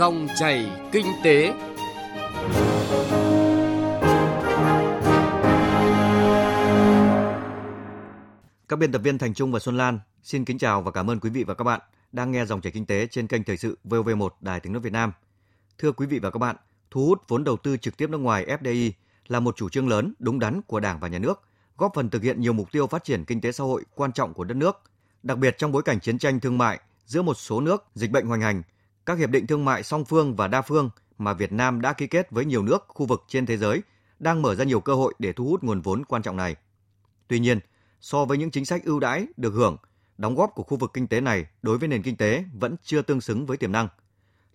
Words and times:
Dòng 0.00 0.28
chảy 0.38 0.70
kinh 0.92 1.06
tế. 1.24 1.52
Các 8.68 8.78
biên 8.78 8.92
tập 8.92 8.98
viên 8.98 9.18
Thành 9.18 9.34
Trung 9.34 9.52
và 9.52 9.58
Xuân 9.58 9.76
Lan 9.76 10.00
xin 10.22 10.44
kính 10.44 10.58
chào 10.58 10.82
và 10.82 10.90
cảm 10.90 11.10
ơn 11.10 11.20
quý 11.20 11.30
vị 11.30 11.44
và 11.44 11.54
các 11.54 11.64
bạn 11.64 11.80
đang 12.12 12.32
nghe 12.32 12.46
dòng 12.46 12.60
chảy 12.60 12.72
kinh 12.72 12.86
tế 12.86 13.06
trên 13.06 13.26
kênh 13.26 13.44
thời 13.44 13.56
sự 13.56 13.78
VOV1 13.84 14.28
Đài 14.40 14.60
Tiếng 14.60 14.72
nói 14.72 14.80
Việt 14.80 14.92
Nam. 14.92 15.12
Thưa 15.78 15.92
quý 15.92 16.06
vị 16.06 16.18
và 16.18 16.30
các 16.30 16.38
bạn, 16.38 16.56
thu 16.90 17.06
hút 17.06 17.22
vốn 17.28 17.44
đầu 17.44 17.56
tư 17.56 17.76
trực 17.76 17.96
tiếp 17.96 18.10
nước 18.10 18.18
ngoài 18.18 18.46
FDI 18.60 18.90
là 19.28 19.40
một 19.40 19.56
chủ 19.56 19.68
trương 19.68 19.88
lớn, 19.88 20.14
đúng 20.18 20.38
đắn 20.38 20.62
của 20.62 20.80
Đảng 20.80 21.00
và 21.00 21.08
Nhà 21.08 21.18
nước, 21.18 21.42
góp 21.76 21.92
phần 21.94 22.10
thực 22.10 22.22
hiện 22.22 22.40
nhiều 22.40 22.52
mục 22.52 22.72
tiêu 22.72 22.86
phát 22.86 23.04
triển 23.04 23.24
kinh 23.24 23.40
tế 23.40 23.52
xã 23.52 23.64
hội 23.64 23.84
quan 23.94 24.12
trọng 24.12 24.34
của 24.34 24.44
đất 24.44 24.56
nước. 24.56 24.82
Đặc 25.22 25.38
biệt 25.38 25.58
trong 25.58 25.72
bối 25.72 25.82
cảnh 25.82 26.00
chiến 26.00 26.18
tranh 26.18 26.40
thương 26.40 26.58
mại 26.58 26.80
giữa 27.06 27.22
một 27.22 27.34
số 27.34 27.60
nước, 27.60 27.84
dịch 27.94 28.10
bệnh 28.10 28.26
hoành 28.26 28.40
hành, 28.40 28.62
các 29.10 29.18
hiệp 29.18 29.30
định 29.30 29.46
thương 29.46 29.64
mại 29.64 29.82
song 29.82 30.04
phương 30.04 30.36
và 30.36 30.48
đa 30.48 30.62
phương 30.62 30.90
mà 31.18 31.32
Việt 31.32 31.52
Nam 31.52 31.80
đã 31.80 31.92
ký 31.92 32.06
kết 32.06 32.30
với 32.30 32.44
nhiều 32.44 32.62
nước, 32.62 32.84
khu 32.88 33.06
vực 33.06 33.24
trên 33.28 33.46
thế 33.46 33.56
giới 33.56 33.82
đang 34.18 34.42
mở 34.42 34.54
ra 34.54 34.64
nhiều 34.64 34.80
cơ 34.80 34.94
hội 34.94 35.14
để 35.18 35.32
thu 35.32 35.44
hút 35.44 35.62
nguồn 35.62 35.80
vốn 35.80 36.04
quan 36.04 36.22
trọng 36.22 36.36
này. 36.36 36.56
Tuy 37.28 37.38
nhiên, 37.38 37.60
so 38.00 38.24
với 38.24 38.38
những 38.38 38.50
chính 38.50 38.64
sách 38.64 38.84
ưu 38.84 39.00
đãi 39.00 39.26
được 39.36 39.50
hưởng, 39.50 39.76
đóng 40.18 40.34
góp 40.34 40.50
của 40.54 40.62
khu 40.62 40.76
vực 40.76 40.90
kinh 40.94 41.06
tế 41.06 41.20
này 41.20 41.46
đối 41.62 41.78
với 41.78 41.88
nền 41.88 42.02
kinh 42.02 42.16
tế 42.16 42.44
vẫn 42.52 42.76
chưa 42.82 43.02
tương 43.02 43.20
xứng 43.20 43.46
với 43.46 43.56
tiềm 43.56 43.72
năng. 43.72 43.88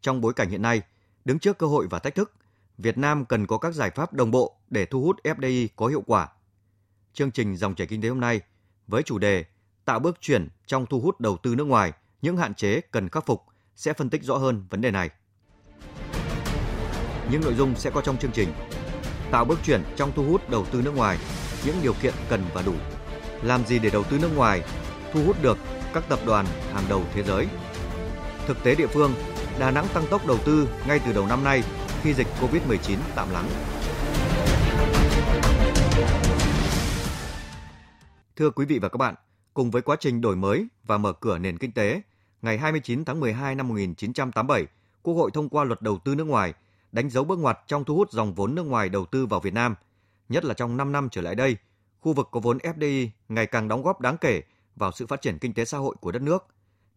Trong 0.01 0.21
bối 0.21 0.33
cảnh 0.33 0.49
hiện 0.49 0.61
nay, 0.61 0.81
đứng 1.25 1.39
trước 1.39 1.57
cơ 1.57 1.67
hội 1.67 1.87
và 1.89 1.99
thách 1.99 2.15
thức, 2.15 2.33
Việt 2.77 2.97
Nam 2.97 3.25
cần 3.25 3.47
có 3.47 3.57
các 3.57 3.73
giải 3.73 3.89
pháp 3.89 4.13
đồng 4.13 4.31
bộ 4.31 4.55
để 4.69 4.85
thu 4.85 5.01
hút 5.01 5.19
FDI 5.23 5.67
có 5.75 5.87
hiệu 5.87 6.03
quả. 6.07 6.27
Chương 7.13 7.31
trình 7.31 7.55
dòng 7.55 7.75
chảy 7.75 7.87
kinh 7.87 8.01
tế 8.01 8.09
hôm 8.09 8.19
nay 8.19 8.41
với 8.87 9.03
chủ 9.03 9.17
đề 9.17 9.45
tạo 9.85 9.99
bước 9.99 10.17
chuyển 10.21 10.47
trong 10.65 10.85
thu 10.85 10.99
hút 10.99 11.19
đầu 11.19 11.37
tư 11.37 11.55
nước 11.55 11.67
ngoài, 11.67 11.93
những 12.21 12.37
hạn 12.37 12.53
chế 12.53 12.81
cần 12.81 13.09
khắc 13.09 13.25
phục 13.25 13.43
sẽ 13.75 13.93
phân 13.93 14.09
tích 14.09 14.23
rõ 14.23 14.37
hơn 14.37 14.65
vấn 14.69 14.81
đề 14.81 14.91
này. 14.91 15.09
Những 17.31 17.41
nội 17.41 17.53
dung 17.53 17.75
sẽ 17.75 17.89
có 17.89 18.01
trong 18.01 18.17
chương 18.17 18.31
trình 18.31 18.49
tạo 19.31 19.45
bước 19.45 19.59
chuyển 19.63 19.83
trong 19.95 20.11
thu 20.15 20.23
hút 20.23 20.49
đầu 20.49 20.65
tư 20.65 20.81
nước 20.81 20.95
ngoài, 20.95 21.17
những 21.65 21.75
điều 21.83 21.93
kiện 22.01 22.13
cần 22.29 22.43
và 22.53 22.61
đủ. 22.61 22.73
Làm 23.43 23.65
gì 23.65 23.79
để 23.79 23.89
đầu 23.89 24.03
tư 24.03 24.19
nước 24.21 24.35
ngoài 24.35 24.63
thu 25.13 25.23
hút 25.25 25.37
được 25.41 25.57
các 25.93 26.03
tập 26.09 26.19
đoàn 26.25 26.45
hàng 26.73 26.83
đầu 26.89 27.03
thế 27.13 27.23
giới? 27.23 27.47
Thực 28.47 28.63
tế 28.63 28.75
địa 28.75 28.87
phương, 28.87 29.13
Đà 29.59 29.71
Nẵng 29.71 29.87
tăng 29.93 30.03
tốc 30.09 30.27
đầu 30.27 30.37
tư 30.45 30.69
ngay 30.87 30.99
từ 31.05 31.13
đầu 31.13 31.27
năm 31.27 31.43
nay 31.43 31.63
khi 32.01 32.13
dịch 32.13 32.27
Covid-19 32.41 32.97
tạm 33.15 33.29
lắng. 33.31 33.49
Thưa 38.35 38.49
quý 38.49 38.65
vị 38.65 38.79
và 38.79 38.89
các 38.89 38.97
bạn, 38.97 39.15
cùng 39.53 39.71
với 39.71 39.81
quá 39.81 39.95
trình 39.99 40.21
đổi 40.21 40.35
mới 40.35 40.67
và 40.83 40.97
mở 40.97 41.13
cửa 41.13 41.37
nền 41.37 41.57
kinh 41.57 41.71
tế, 41.71 42.01
ngày 42.45 42.57
29 42.57 43.05
tháng 43.05 43.19
12 43.19 43.55
năm 43.55 43.67
1987, 43.67 44.65
Quốc 45.03 45.13
hội 45.13 45.31
thông 45.33 45.49
qua 45.49 45.63
luật 45.63 45.81
đầu 45.81 45.99
tư 46.05 46.15
nước 46.15 46.23
ngoài, 46.23 46.53
đánh 46.91 47.09
dấu 47.09 47.23
bước 47.23 47.39
ngoặt 47.39 47.59
trong 47.67 47.83
thu 47.83 47.95
hút 47.95 48.11
dòng 48.11 48.33
vốn 48.33 48.55
nước 48.55 48.63
ngoài 48.63 48.89
đầu 48.89 49.05
tư 49.05 49.25
vào 49.25 49.39
Việt 49.39 49.53
Nam. 49.53 49.75
Nhất 50.29 50.45
là 50.45 50.53
trong 50.53 50.77
5 50.77 50.91
năm 50.91 51.09
trở 51.11 51.21
lại 51.21 51.35
đây, 51.35 51.57
khu 51.99 52.13
vực 52.13 52.27
có 52.31 52.39
vốn 52.39 52.57
FDI 52.57 53.09
ngày 53.29 53.45
càng 53.45 53.67
đóng 53.67 53.83
góp 53.83 54.01
đáng 54.01 54.17
kể 54.17 54.41
vào 54.75 54.91
sự 54.91 55.07
phát 55.07 55.21
triển 55.21 55.37
kinh 55.39 55.53
tế 55.53 55.65
xã 55.65 55.77
hội 55.77 55.95
của 55.99 56.11
đất 56.11 56.21
nước. 56.21 56.45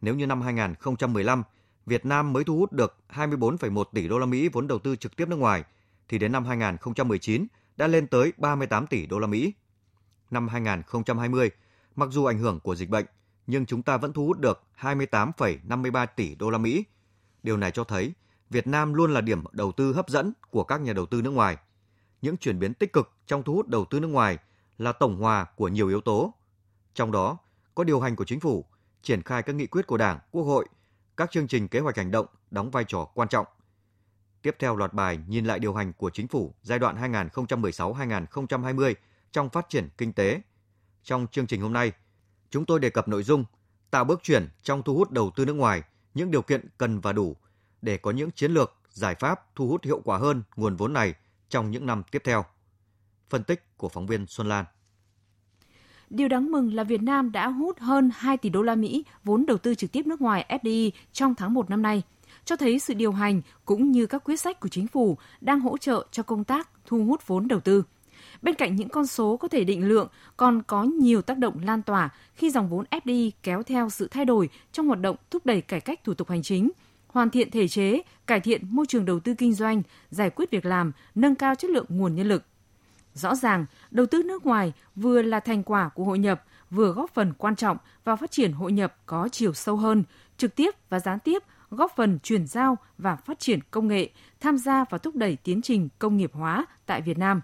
Nếu 0.00 0.14
như 0.14 0.26
năm 0.26 0.40
2015, 0.40 1.42
Việt 1.86 2.06
Nam 2.06 2.32
mới 2.32 2.44
thu 2.44 2.56
hút 2.56 2.72
được 2.72 2.96
24,1 3.08 3.84
tỷ 3.84 4.08
đô 4.08 4.18
la 4.18 4.26
Mỹ 4.26 4.48
vốn 4.48 4.68
đầu 4.68 4.78
tư 4.78 4.96
trực 4.96 5.16
tiếp 5.16 5.28
nước 5.28 5.36
ngoài, 5.36 5.64
thì 6.08 6.18
đến 6.18 6.32
năm 6.32 6.44
2019 6.44 7.46
đã 7.76 7.86
lên 7.86 8.06
tới 8.06 8.32
38 8.36 8.86
tỷ 8.86 9.06
đô 9.06 9.18
la 9.18 9.26
Mỹ. 9.26 9.52
Năm 10.30 10.48
2020, 10.48 11.50
mặc 11.96 12.08
dù 12.12 12.24
ảnh 12.24 12.38
hưởng 12.38 12.60
của 12.60 12.74
dịch 12.74 12.88
bệnh, 12.88 13.06
nhưng 13.48 13.66
chúng 13.66 13.82
ta 13.82 13.96
vẫn 13.96 14.12
thu 14.12 14.26
hút 14.26 14.38
được 14.38 14.62
28,53 14.80 16.06
tỷ 16.16 16.34
đô 16.34 16.50
la 16.50 16.58
Mỹ. 16.58 16.84
Điều 17.42 17.56
này 17.56 17.70
cho 17.70 17.84
thấy 17.84 18.12
Việt 18.50 18.66
Nam 18.66 18.94
luôn 18.94 19.14
là 19.14 19.20
điểm 19.20 19.44
đầu 19.52 19.72
tư 19.72 19.92
hấp 19.92 20.08
dẫn 20.08 20.32
của 20.50 20.64
các 20.64 20.80
nhà 20.80 20.92
đầu 20.92 21.06
tư 21.06 21.22
nước 21.22 21.30
ngoài. 21.30 21.56
Những 22.22 22.36
chuyển 22.36 22.58
biến 22.58 22.74
tích 22.74 22.92
cực 22.92 23.12
trong 23.26 23.42
thu 23.42 23.54
hút 23.54 23.68
đầu 23.68 23.84
tư 23.84 24.00
nước 24.00 24.08
ngoài 24.08 24.38
là 24.78 24.92
tổng 24.92 25.20
hòa 25.20 25.44
của 25.56 25.68
nhiều 25.68 25.88
yếu 25.88 26.00
tố. 26.00 26.34
Trong 26.94 27.12
đó 27.12 27.38
có 27.74 27.84
điều 27.84 28.00
hành 28.00 28.16
của 28.16 28.24
chính 28.24 28.40
phủ, 28.40 28.64
triển 29.02 29.22
khai 29.22 29.42
các 29.42 29.52
nghị 29.52 29.66
quyết 29.66 29.86
của 29.86 29.96
Đảng, 29.96 30.18
Quốc 30.30 30.42
hội, 30.42 30.66
các 31.16 31.30
chương 31.30 31.48
trình 31.48 31.68
kế 31.68 31.80
hoạch 31.80 31.96
hành 31.96 32.10
động 32.10 32.26
đóng 32.50 32.70
vai 32.70 32.84
trò 32.84 33.04
quan 33.04 33.28
trọng. 33.28 33.46
Tiếp 34.42 34.56
theo 34.58 34.76
loạt 34.76 34.92
bài 34.92 35.18
nhìn 35.28 35.44
lại 35.44 35.58
điều 35.58 35.74
hành 35.74 35.92
của 35.92 36.10
chính 36.10 36.28
phủ 36.28 36.54
giai 36.62 36.78
đoạn 36.78 37.12
2016-2020 37.12 38.94
trong 39.32 39.50
phát 39.50 39.68
triển 39.68 39.88
kinh 39.98 40.12
tế. 40.12 40.40
Trong 41.02 41.26
chương 41.26 41.46
trình 41.46 41.60
hôm 41.60 41.72
nay, 41.72 41.92
chúng 42.50 42.64
tôi 42.64 42.80
đề 42.80 42.90
cập 42.90 43.08
nội 43.08 43.22
dung 43.22 43.44
tạo 43.90 44.04
bước 44.04 44.22
chuyển 44.22 44.48
trong 44.62 44.82
thu 44.82 44.94
hút 44.94 45.10
đầu 45.10 45.30
tư 45.36 45.44
nước 45.44 45.52
ngoài, 45.52 45.82
những 46.14 46.30
điều 46.30 46.42
kiện 46.42 46.68
cần 46.78 47.00
và 47.00 47.12
đủ 47.12 47.36
để 47.82 47.96
có 47.96 48.10
những 48.10 48.30
chiến 48.30 48.52
lược, 48.52 48.74
giải 48.90 49.14
pháp 49.14 49.54
thu 49.54 49.68
hút 49.68 49.84
hiệu 49.84 50.00
quả 50.04 50.18
hơn 50.18 50.42
nguồn 50.56 50.76
vốn 50.76 50.92
này 50.92 51.14
trong 51.48 51.70
những 51.70 51.86
năm 51.86 52.02
tiếp 52.10 52.22
theo. 52.24 52.44
Phân 53.30 53.44
tích 53.44 53.76
của 53.76 53.88
phóng 53.88 54.06
viên 54.06 54.26
Xuân 54.26 54.48
Lan. 54.48 54.64
Điều 56.10 56.28
đáng 56.28 56.50
mừng 56.50 56.74
là 56.74 56.84
Việt 56.84 57.02
Nam 57.02 57.32
đã 57.32 57.48
hút 57.48 57.78
hơn 57.78 58.10
2 58.14 58.36
tỷ 58.36 58.48
đô 58.48 58.62
la 58.62 58.74
Mỹ 58.74 59.04
vốn 59.24 59.46
đầu 59.46 59.58
tư 59.58 59.74
trực 59.74 59.92
tiếp 59.92 60.06
nước 60.06 60.20
ngoài 60.20 60.58
FDI 60.62 60.90
trong 61.12 61.34
tháng 61.34 61.54
1 61.54 61.70
năm 61.70 61.82
nay, 61.82 62.02
cho 62.44 62.56
thấy 62.56 62.78
sự 62.78 62.94
điều 62.94 63.12
hành 63.12 63.42
cũng 63.64 63.92
như 63.92 64.06
các 64.06 64.24
quyết 64.24 64.40
sách 64.40 64.60
của 64.60 64.68
chính 64.68 64.86
phủ 64.86 65.18
đang 65.40 65.60
hỗ 65.60 65.78
trợ 65.78 66.06
cho 66.10 66.22
công 66.22 66.44
tác 66.44 66.70
thu 66.86 67.04
hút 67.04 67.26
vốn 67.26 67.48
đầu 67.48 67.60
tư. 67.60 67.82
Bên 68.42 68.54
cạnh 68.54 68.76
những 68.76 68.88
con 68.88 69.06
số 69.06 69.36
có 69.36 69.48
thể 69.48 69.64
định 69.64 69.88
lượng, 69.88 70.08
còn 70.36 70.62
có 70.62 70.82
nhiều 70.82 71.22
tác 71.22 71.38
động 71.38 71.60
lan 71.62 71.82
tỏa 71.82 72.10
khi 72.34 72.50
dòng 72.50 72.68
vốn 72.68 72.84
FDI 72.90 73.30
kéo 73.42 73.62
theo 73.62 73.90
sự 73.90 74.08
thay 74.10 74.24
đổi 74.24 74.48
trong 74.72 74.86
hoạt 74.86 75.00
động 75.00 75.16
thúc 75.30 75.46
đẩy 75.46 75.60
cải 75.60 75.80
cách 75.80 76.04
thủ 76.04 76.14
tục 76.14 76.28
hành 76.28 76.42
chính, 76.42 76.70
hoàn 77.08 77.30
thiện 77.30 77.50
thể 77.50 77.68
chế, 77.68 78.02
cải 78.26 78.40
thiện 78.40 78.62
môi 78.70 78.86
trường 78.86 79.04
đầu 79.04 79.20
tư 79.20 79.34
kinh 79.34 79.52
doanh, 79.52 79.82
giải 80.10 80.30
quyết 80.30 80.50
việc 80.50 80.64
làm, 80.64 80.92
nâng 81.14 81.34
cao 81.34 81.54
chất 81.54 81.70
lượng 81.70 81.86
nguồn 81.88 82.14
nhân 82.14 82.28
lực. 82.28 82.44
Rõ 83.14 83.34
ràng, 83.34 83.66
đầu 83.90 84.06
tư 84.06 84.22
nước 84.22 84.46
ngoài 84.46 84.72
vừa 84.96 85.22
là 85.22 85.40
thành 85.40 85.62
quả 85.62 85.88
của 85.88 86.04
hội 86.04 86.18
nhập, 86.18 86.44
vừa 86.70 86.92
góp 86.92 87.10
phần 87.10 87.32
quan 87.38 87.56
trọng 87.56 87.76
vào 88.04 88.16
phát 88.16 88.30
triển 88.30 88.52
hội 88.52 88.72
nhập 88.72 88.96
có 89.06 89.28
chiều 89.32 89.52
sâu 89.52 89.76
hơn, 89.76 90.04
trực 90.36 90.56
tiếp 90.56 90.74
và 90.88 91.00
gián 91.00 91.18
tiếp 91.18 91.42
góp 91.70 91.92
phần 91.96 92.18
chuyển 92.22 92.46
giao 92.46 92.78
và 92.98 93.16
phát 93.16 93.38
triển 93.38 93.60
công 93.70 93.88
nghệ, 93.88 94.10
tham 94.40 94.58
gia 94.58 94.84
và 94.90 94.98
thúc 94.98 95.16
đẩy 95.16 95.36
tiến 95.36 95.62
trình 95.62 95.88
công 95.98 96.16
nghiệp 96.16 96.30
hóa 96.34 96.66
tại 96.86 97.02
Việt 97.02 97.18
Nam. 97.18 97.40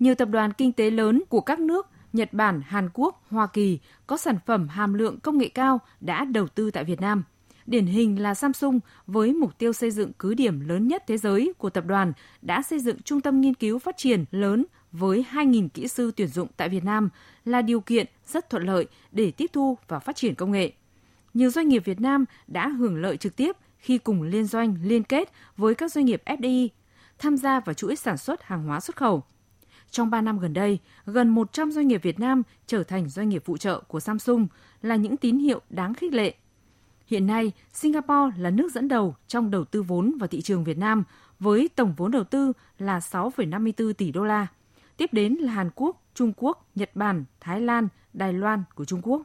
Nhiều 0.00 0.14
tập 0.14 0.28
đoàn 0.28 0.52
kinh 0.52 0.72
tế 0.72 0.90
lớn 0.90 1.22
của 1.28 1.40
các 1.40 1.60
nước 1.60 1.86
Nhật 2.12 2.32
Bản, 2.32 2.62
Hàn 2.66 2.88
Quốc, 2.94 3.24
Hoa 3.30 3.46
Kỳ 3.46 3.78
có 4.06 4.16
sản 4.16 4.38
phẩm 4.46 4.68
hàm 4.68 4.94
lượng 4.94 5.20
công 5.20 5.38
nghệ 5.38 5.48
cao 5.48 5.80
đã 6.00 6.24
đầu 6.24 6.48
tư 6.48 6.70
tại 6.70 6.84
Việt 6.84 7.00
Nam. 7.00 7.24
Điển 7.66 7.86
hình 7.86 8.22
là 8.22 8.34
Samsung 8.34 8.80
với 9.06 9.32
mục 9.32 9.58
tiêu 9.58 9.72
xây 9.72 9.90
dựng 9.90 10.12
cứ 10.18 10.34
điểm 10.34 10.60
lớn 10.60 10.88
nhất 10.88 11.04
thế 11.06 11.16
giới 11.16 11.52
của 11.58 11.70
tập 11.70 11.84
đoàn 11.86 12.12
đã 12.42 12.62
xây 12.62 12.78
dựng 12.78 13.02
trung 13.02 13.20
tâm 13.20 13.40
nghiên 13.40 13.54
cứu 13.54 13.78
phát 13.78 13.96
triển 13.96 14.24
lớn 14.30 14.64
với 14.92 15.24
2.000 15.32 15.68
kỹ 15.68 15.88
sư 15.88 16.12
tuyển 16.16 16.28
dụng 16.28 16.48
tại 16.56 16.68
Việt 16.68 16.84
Nam 16.84 17.08
là 17.44 17.62
điều 17.62 17.80
kiện 17.80 18.06
rất 18.26 18.50
thuận 18.50 18.62
lợi 18.62 18.86
để 19.12 19.30
tiếp 19.30 19.50
thu 19.52 19.78
và 19.88 19.98
phát 19.98 20.16
triển 20.16 20.34
công 20.34 20.52
nghệ. 20.52 20.72
Nhiều 21.34 21.50
doanh 21.50 21.68
nghiệp 21.68 21.84
Việt 21.84 22.00
Nam 22.00 22.24
đã 22.46 22.68
hưởng 22.68 23.02
lợi 23.02 23.16
trực 23.16 23.36
tiếp 23.36 23.56
khi 23.78 23.98
cùng 23.98 24.22
liên 24.22 24.44
doanh 24.44 24.76
liên 24.82 25.02
kết 25.02 25.32
với 25.56 25.74
các 25.74 25.92
doanh 25.92 26.04
nghiệp 26.04 26.22
FDI 26.26 26.68
tham 27.18 27.36
gia 27.36 27.60
vào 27.60 27.74
chuỗi 27.74 27.96
sản 27.96 28.16
xuất 28.16 28.42
hàng 28.42 28.64
hóa 28.64 28.80
xuất 28.80 28.96
khẩu. 28.96 29.22
Trong 29.90 30.10
3 30.10 30.20
năm 30.20 30.38
gần 30.38 30.52
đây, 30.52 30.78
gần 31.06 31.28
100 31.28 31.72
doanh 31.72 31.88
nghiệp 31.88 32.02
Việt 32.02 32.20
Nam 32.20 32.42
trở 32.66 32.82
thành 32.82 33.08
doanh 33.08 33.28
nghiệp 33.28 33.42
phụ 33.44 33.56
trợ 33.56 33.80
của 33.80 34.00
Samsung 34.00 34.46
là 34.82 34.96
những 34.96 35.16
tín 35.16 35.38
hiệu 35.38 35.60
đáng 35.70 35.94
khích 35.94 36.12
lệ. 36.12 36.34
Hiện 37.06 37.26
nay, 37.26 37.52
Singapore 37.72 38.36
là 38.36 38.50
nước 38.50 38.72
dẫn 38.72 38.88
đầu 38.88 39.14
trong 39.28 39.50
đầu 39.50 39.64
tư 39.64 39.82
vốn 39.82 40.14
vào 40.18 40.28
thị 40.28 40.40
trường 40.40 40.64
Việt 40.64 40.78
Nam 40.78 41.04
với 41.38 41.68
tổng 41.76 41.94
vốn 41.96 42.10
đầu 42.10 42.24
tư 42.24 42.52
là 42.78 42.98
6,54 42.98 43.92
tỷ 43.92 44.12
đô 44.12 44.24
la. 44.24 44.46
Tiếp 44.96 45.12
đến 45.12 45.34
là 45.34 45.52
Hàn 45.52 45.70
Quốc, 45.74 46.02
Trung 46.14 46.32
Quốc, 46.36 46.66
Nhật 46.74 46.90
Bản, 46.94 47.24
Thái 47.40 47.60
Lan, 47.60 47.88
Đài 48.12 48.32
Loan 48.32 48.62
của 48.74 48.84
Trung 48.84 49.00
Quốc. 49.02 49.22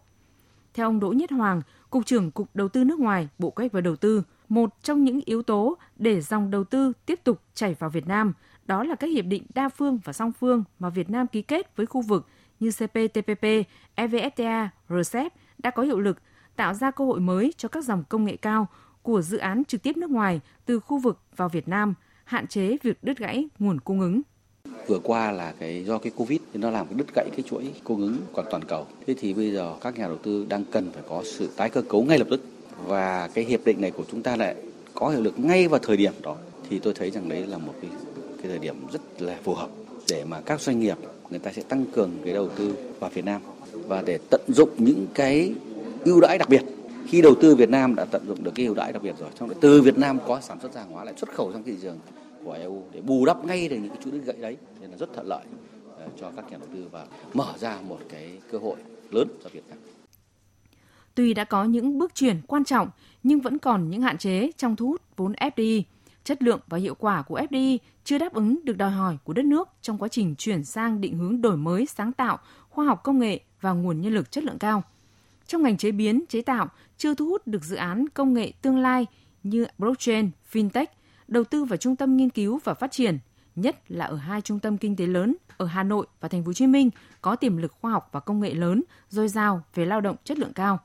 Theo 0.74 0.88
ông 0.88 1.00
Đỗ 1.00 1.10
Nhất 1.10 1.32
Hoàng, 1.32 1.62
Cục 1.90 2.06
trưởng 2.06 2.32
Cục 2.32 2.50
Đầu 2.54 2.70
tư 2.70 2.84
nước 2.84 3.00
ngoài, 3.00 3.30
Bộ 3.40 3.50
Kế 3.50 3.62
hoạch 3.62 3.72
và 3.72 3.82
Đầu 3.82 3.96
tư, 3.96 4.24
một 4.50 4.70
trong 4.84 5.04
những 5.04 5.20
yếu 5.26 5.44
tố 5.44 5.78
để 5.96 6.22
dòng 6.22 6.52
đầu 6.52 6.64
tư 6.64 6.94
tiếp 7.06 7.20
tục 7.24 7.42
chảy 7.54 7.74
vào 7.74 7.90
Việt 7.90 8.08
Nam 8.08 8.34
đó 8.66 8.84
là 8.84 8.96
các 8.96 9.08
hiệp 9.08 9.26
định 9.26 9.44
đa 9.56 9.70
phương 9.70 10.00
và 10.04 10.14
song 10.14 10.32
phương 10.40 10.64
mà 10.80 10.90
Việt 10.90 11.10
Nam 11.10 11.28
ký 11.28 11.42
kết 11.42 11.76
với 11.76 11.86
khu 11.86 12.02
vực 12.02 12.28
như 12.60 12.72
CPTPP, 12.72 13.46
EVFTA, 13.96 14.68
RCEP 14.90 15.34
đã 15.58 15.70
có 15.70 15.84
hiệu 15.84 16.00
lực, 16.00 16.18
tạo 16.56 16.74
ra 16.74 16.92
cơ 16.92 17.06
hội 17.06 17.20
mới 17.20 17.54
cho 17.58 17.70
các 17.70 17.84
dòng 17.84 18.04
công 18.10 18.26
nghệ 18.26 18.36
cao 18.36 18.68
của 19.02 19.22
dự 19.22 19.38
án 19.38 19.66
trực 19.66 19.84
tiếp 19.84 19.98
nước 19.98 20.10
ngoài 20.10 20.42
từ 20.66 20.80
khu 20.80 21.00
vực 21.00 21.20
vào 21.36 21.50
Việt 21.50 21.68
Nam, 21.68 21.94
hạn 22.24 22.48
chế 22.48 22.78
việc 22.84 23.04
đứt 23.04 23.18
gãy 23.18 23.48
nguồn 23.60 23.80
cung 23.80 24.00
ứng. 24.00 24.22
Vừa 24.88 25.00
qua 25.04 25.32
là 25.32 25.54
cái 25.60 25.84
do 25.86 25.98
cái 25.98 26.12
covid 26.16 26.40
thì 26.54 26.60
nó 26.60 26.72
làm 26.72 26.86
cái 26.86 26.96
đứt 26.96 27.16
gãy 27.16 27.30
cái 27.32 27.42
chuỗi 27.42 27.74
cung 27.84 28.02
ứng 28.02 28.18
toàn 28.36 28.48
toàn 28.52 28.64
cầu. 28.64 28.88
Thế 29.08 29.16
thì 29.20 29.34
bây 29.34 29.52
giờ 29.52 29.76
các 29.82 29.98
nhà 29.98 30.08
đầu 30.08 30.18
tư 30.18 30.46
đang 30.50 30.66
cần 30.72 30.92
phải 30.92 31.04
có 31.10 31.24
sự 31.26 31.50
tái 31.58 31.70
cơ 31.70 31.82
cấu 31.82 32.04
ngay 32.04 32.20
lập 32.20 32.28
tức. 32.30 32.42
Và 32.86 33.30
cái 33.34 33.44
hiệp 33.44 33.66
định 33.66 33.82
này 33.82 33.92
của 33.92 34.04
chúng 34.12 34.24
ta 34.24 34.36
lại 34.36 34.56
có 34.94 35.10
hiệu 35.10 35.22
lực 35.22 35.40
ngay 35.40 35.68
vào 35.68 35.80
thời 35.84 35.98
điểm 35.98 36.14
đó. 36.22 36.38
Thì 36.70 36.80
tôi 36.80 36.94
thấy 36.94 37.12
rằng 37.12 37.30
đấy 37.30 37.48
là 37.48 37.58
một 37.58 37.74
cái 37.82 37.92
cái 38.46 38.50
thời 38.50 38.60
điểm 38.60 38.76
rất 38.92 39.02
là 39.22 39.38
phù 39.44 39.54
hợp 39.54 39.70
để 40.10 40.26
mà 40.26 40.42
các 40.42 40.62
doanh 40.62 40.80
nghiệp 40.80 40.98
người 41.30 41.40
ta 41.40 41.52
sẽ 41.52 41.62
tăng 41.62 41.86
cường 41.86 42.12
cái 42.26 42.34
đầu 42.34 42.50
tư 42.50 42.76
vào 43.00 43.10
Việt 43.14 43.26
Nam 43.26 43.42
và 43.72 44.04
để 44.06 44.20
tận 44.30 44.42
dụng 44.48 44.70
những 44.78 45.08
cái 45.14 45.54
ưu 46.04 46.22
đãi 46.22 46.38
đặc 46.38 46.50
biệt 46.50 46.62
khi 47.08 47.22
đầu 47.22 47.36
tư 47.42 47.56
Việt 47.56 47.70
Nam 47.70 47.96
đã 47.96 48.06
tận 48.06 48.26
dụng 48.28 48.44
được 48.44 48.52
cái 48.56 48.66
ưu 48.66 48.76
đãi 48.76 48.94
đặc 48.94 49.02
biệt 49.02 49.16
rồi, 49.20 49.30
trong 49.40 49.50
từ 49.62 49.82
Việt 49.82 49.98
Nam 49.98 50.20
có 50.28 50.42
sản 50.42 50.60
xuất 50.62 50.76
hàng 50.76 50.92
hóa 50.92 51.04
lại 51.04 51.14
xuất 51.18 51.30
khẩu 51.30 51.54
sang 51.54 51.64
thị 51.64 51.76
trường 51.82 52.00
của 52.44 52.52
EU 52.52 52.84
để 52.92 53.02
bù 53.02 53.26
đắp 53.26 53.46
ngay 53.46 53.68
được 53.68 53.76
những 53.76 53.90
cái 53.90 53.98
chuỗi 54.04 54.12
đứt 54.12 54.22
gãy 54.26 54.36
đấy 54.42 54.58
nên 54.82 54.92
là 54.92 54.98
rất 54.98 55.10
thuận 55.14 55.28
lợi 55.28 55.46
ờ, 55.98 56.08
cho 56.22 56.32
các 56.36 56.52
nhà 56.52 56.58
đầu 56.58 56.70
tư 56.74 56.86
và 56.92 57.06
mở 57.34 57.54
ra 57.60 57.78
một 57.88 58.00
cái 58.10 58.30
cơ 58.52 58.58
hội 58.58 58.76
lớn 59.12 59.28
cho 59.44 59.50
Việt 59.54 59.64
Nam. 59.70 59.78
Tuy 61.16 61.34
đã 61.34 61.44
có 61.44 61.64
những 61.64 62.00
bước 62.00 62.16
chuyển 62.16 62.42
quan 62.48 62.64
trọng 62.64 62.90
nhưng 63.24 63.40
vẫn 63.40 63.58
còn 63.58 63.90
những 63.90 64.02
hạn 64.02 64.18
chế 64.18 64.52
trong 64.58 64.76
thu 64.76 64.88
hút 64.88 65.02
vốn 65.18 65.34
FDI. 65.34 65.82
Chất 66.26 66.44
lượng 66.44 66.60
và 66.68 66.78
hiệu 66.78 66.96
quả 66.96 67.22
của 67.22 67.40
FDI 67.40 67.78
chưa 68.04 68.18
đáp 68.18 68.34
ứng 68.34 68.60
được 68.64 68.78
đòi 68.78 68.92
hỏi 68.92 69.18
của 69.24 69.34
đất 69.34 69.46
nước 69.46 69.70
trong 69.82 69.98
quá 69.98 70.08
trình 70.08 70.36
chuyển 70.38 70.64
sang 70.64 71.02
định 71.02 71.18
hướng 71.18 71.42
đổi 71.42 71.58
mới, 71.58 71.86
sáng 71.86 72.14
tạo, 72.14 72.40
khoa 72.70 72.86
học 72.86 73.04
công 73.04 73.20
nghệ 73.20 73.40
và 73.62 73.72
nguồn 73.72 74.02
nhân 74.02 74.14
lực 74.14 74.32
chất 74.32 74.44
lượng 74.44 74.60
cao. 74.60 74.84
Trong 75.48 75.64
ngành 75.64 75.78
chế 75.78 75.92
biến, 75.92 76.24
chế 76.30 76.42
tạo 76.42 76.68
chưa 76.98 77.16
thu 77.16 77.26
hút 77.26 77.48
được 77.48 77.64
dự 77.64 77.76
án 77.76 78.10
công 78.10 78.34
nghệ 78.34 78.52
tương 78.62 78.78
lai 78.78 79.06
như 79.44 79.66
blockchain, 79.78 80.30
fintech, 80.52 80.86
đầu 81.28 81.44
tư 81.44 81.64
vào 81.66 81.78
trung 81.78 81.96
tâm 81.96 82.18
nghiên 82.18 82.30
cứu 82.30 82.60
và 82.64 82.74
phát 82.74 82.92
triển, 82.92 83.18
nhất 83.56 83.92
là 83.92 84.06
ở 84.06 84.16
hai 84.16 84.42
trung 84.42 84.60
tâm 84.60 84.78
kinh 84.78 84.96
tế 84.96 85.08
lớn 85.08 85.36
ở 85.58 85.66
Hà 85.66 85.84
Nội 85.84 86.08
và 86.20 86.28
Thành 86.28 86.44
phố 86.44 86.48
Hồ 86.48 86.54
Chí 86.54 86.68
Minh 86.68 86.90
có 87.22 87.36
tiềm 87.36 87.58
lực 87.58 87.74
khoa 87.82 87.92
học 87.92 88.10
và 88.12 88.20
công 88.20 88.40
nghệ 88.40 88.54
lớn, 88.54 88.84
dồi 89.10 89.28
dào 89.28 89.64
về 89.76 89.86
lao 89.86 90.02
động 90.02 90.16
chất 90.24 90.40
lượng 90.40 90.54
cao. 90.54 90.80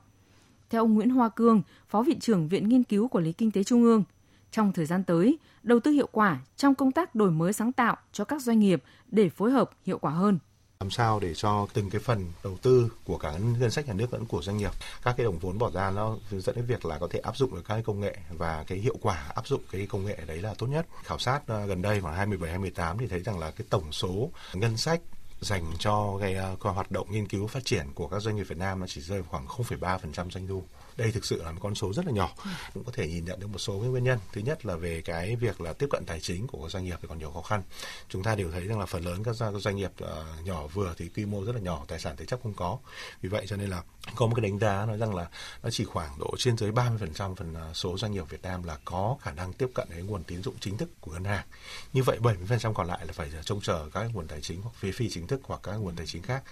Theo 0.69 0.81
ông 0.81 0.93
Nguyễn 0.93 1.09
Hoa 1.09 1.29
Cương, 1.29 1.61
Phó 1.87 2.01
Viện 2.01 2.19
trưởng 2.19 2.47
Viện 2.47 2.69
Nghiên 2.69 2.83
cứu 2.83 3.07
Quản 3.07 3.23
lý 3.23 3.33
Kinh 3.33 3.51
tế 3.51 3.63
Trung 3.63 3.83
ương, 3.83 4.03
trong 4.51 4.73
thời 4.73 4.85
gian 4.85 5.03
tới, 5.03 5.37
đầu 5.63 5.79
tư 5.79 5.91
hiệu 5.91 6.09
quả 6.11 6.39
trong 6.57 6.75
công 6.75 6.91
tác 6.91 7.15
đổi 7.15 7.31
mới 7.31 7.53
sáng 7.53 7.71
tạo 7.71 7.97
cho 8.11 8.23
các 8.23 8.41
doanh 8.41 8.59
nghiệp 8.59 8.83
để 9.07 9.29
phối 9.29 9.51
hợp 9.51 9.69
hiệu 9.85 9.97
quả 9.97 10.11
hơn. 10.11 10.39
Làm 10.79 10.89
sao 10.89 11.19
để 11.19 11.33
cho 11.33 11.67
từng 11.73 11.89
cái 11.89 12.01
phần 12.01 12.25
đầu 12.43 12.57
tư 12.61 12.91
của 13.05 13.17
cả 13.17 13.33
ngân 13.59 13.71
sách 13.71 13.87
nhà 13.87 13.93
nước 13.93 14.13
lẫn 14.13 14.25
của 14.25 14.41
doanh 14.41 14.57
nghiệp 14.57 14.71
các 15.03 15.13
cái 15.17 15.23
đồng 15.23 15.39
vốn 15.39 15.57
bỏ 15.57 15.71
ra 15.73 15.91
nó 15.91 16.15
dẫn 16.31 16.55
đến 16.55 16.65
việc 16.65 16.85
là 16.85 16.99
có 16.99 17.07
thể 17.11 17.19
áp 17.19 17.37
dụng 17.37 17.55
được 17.55 17.61
các 17.67 17.73
cái 17.73 17.83
công 17.83 17.99
nghệ 17.99 18.17
và 18.37 18.63
cái 18.67 18.77
hiệu 18.77 18.95
quả 19.01 19.31
áp 19.35 19.47
dụng 19.47 19.61
cái 19.71 19.87
công 19.87 20.05
nghệ 20.05 20.17
đấy 20.27 20.41
là 20.41 20.53
tốt 20.57 20.67
nhất. 20.67 20.85
Khảo 21.03 21.19
sát 21.19 21.41
ờ, 21.47 21.65
gần 21.65 21.81
đây 21.81 21.99
vào 21.99 22.13
27 22.13 22.49
28 22.49 22.97
thì 22.97 23.07
thấy 23.07 23.19
rằng 23.19 23.39
là 23.39 23.51
cái 23.51 23.67
tổng 23.69 23.91
số 23.91 24.29
ngân 24.53 24.77
sách 24.77 25.01
dành 25.41 25.65
cho 25.79 26.17
cái 26.21 26.33
ờ, 26.33 26.55
hoạt 26.61 26.91
động 26.91 27.07
nghiên 27.11 27.27
cứu 27.27 27.47
phát 27.47 27.65
triển 27.65 27.85
của 27.95 28.07
các 28.07 28.19
doanh 28.19 28.35
nghiệp 28.35 28.43
Việt 28.43 28.57
Nam 28.57 28.79
nó 28.79 28.87
chỉ 28.87 29.01
rơi 29.01 29.23
khoảng 29.23 29.45
0,3% 29.45 30.29
doanh 30.29 30.47
thu 30.47 30.63
đây 30.97 31.11
thực 31.11 31.25
sự 31.25 31.43
là 31.43 31.51
một 31.51 31.59
con 31.61 31.75
số 31.75 31.93
rất 31.93 32.05
là 32.05 32.11
nhỏ. 32.11 32.35
Cũng 32.73 32.83
có 32.83 32.91
thể 32.95 33.07
nhìn 33.07 33.25
nhận 33.25 33.39
được 33.39 33.47
một 33.47 33.59
số 33.59 33.79
cái 33.81 33.89
nguyên 33.89 34.03
nhân. 34.03 34.19
Thứ 34.33 34.41
nhất 34.41 34.65
là 34.65 34.75
về 34.75 35.01
cái 35.01 35.35
việc 35.35 35.61
là 35.61 35.73
tiếp 35.73 35.87
cận 35.91 36.03
tài 36.05 36.19
chính 36.19 36.47
của 36.47 36.61
các 36.61 36.71
doanh 36.71 36.83
nghiệp 36.83 36.95
thì 37.01 37.07
còn 37.07 37.19
nhiều 37.19 37.31
khó 37.31 37.41
khăn. 37.41 37.63
Chúng 38.09 38.23
ta 38.23 38.35
đều 38.35 38.51
thấy 38.51 38.67
rằng 38.67 38.79
là 38.79 38.85
phần 38.85 39.05
lớn 39.05 39.23
các 39.23 39.35
doanh 39.59 39.75
nghiệp 39.75 39.91
ờ, 39.99 40.25
nhỏ 40.43 40.67
vừa 40.67 40.93
thì 40.97 41.09
quy 41.15 41.25
mô 41.25 41.45
rất 41.45 41.55
là 41.55 41.61
nhỏ, 41.61 41.85
tài 41.87 41.99
sản 41.99 42.15
thế 42.17 42.25
chấp 42.25 42.39
không 42.43 42.53
có. 42.53 42.77
Vì 43.21 43.29
vậy 43.29 43.45
cho 43.47 43.55
nên 43.55 43.69
là 43.69 43.83
có 44.15 44.27
một 44.27 44.35
cái 44.35 44.43
đánh 44.43 44.59
giá 44.59 44.85
nói 44.85 44.97
rằng 44.97 45.15
là 45.15 45.29
nó 45.63 45.69
chỉ 45.69 45.83
khoảng 45.83 46.19
độ 46.19 46.31
trên 46.37 46.57
dưới 46.57 46.71
30% 46.71 47.35
phần 47.35 47.53
ờ, 47.53 47.73
số 47.73 47.97
doanh 47.97 48.11
nghiệp 48.11 48.29
Việt 48.29 48.41
Nam 48.41 48.63
là 48.63 48.77
có 48.85 49.17
khả 49.21 49.31
năng 49.31 49.53
tiếp 49.53 49.69
cận 49.75 49.87
đến 49.89 50.05
nguồn 50.05 50.23
tín 50.23 50.43
dụng 50.43 50.55
chính 50.59 50.77
thức 50.77 50.89
của 51.01 51.11
ngân 51.11 51.23
hàng. 51.23 51.45
Như 51.93 52.03
vậy 52.03 52.17
70% 52.21 52.73
còn 52.73 52.87
lại 52.87 53.05
là 53.05 53.13
phải 53.13 53.29
trông 53.43 53.61
chờ 53.61 53.89
các 53.93 54.09
nguồn 54.13 54.27
tài 54.27 54.41
chính 54.41 54.61
hoặc 54.61 54.75
phí 54.75 54.91
phi 54.91 55.09
chính 55.09 55.27
thức 55.27 55.41
hoặc 55.43 55.59
các 55.63 55.75
nguồn 55.75 55.95
tài 55.95 56.07
chính 56.07 56.21
khác. 56.21 56.43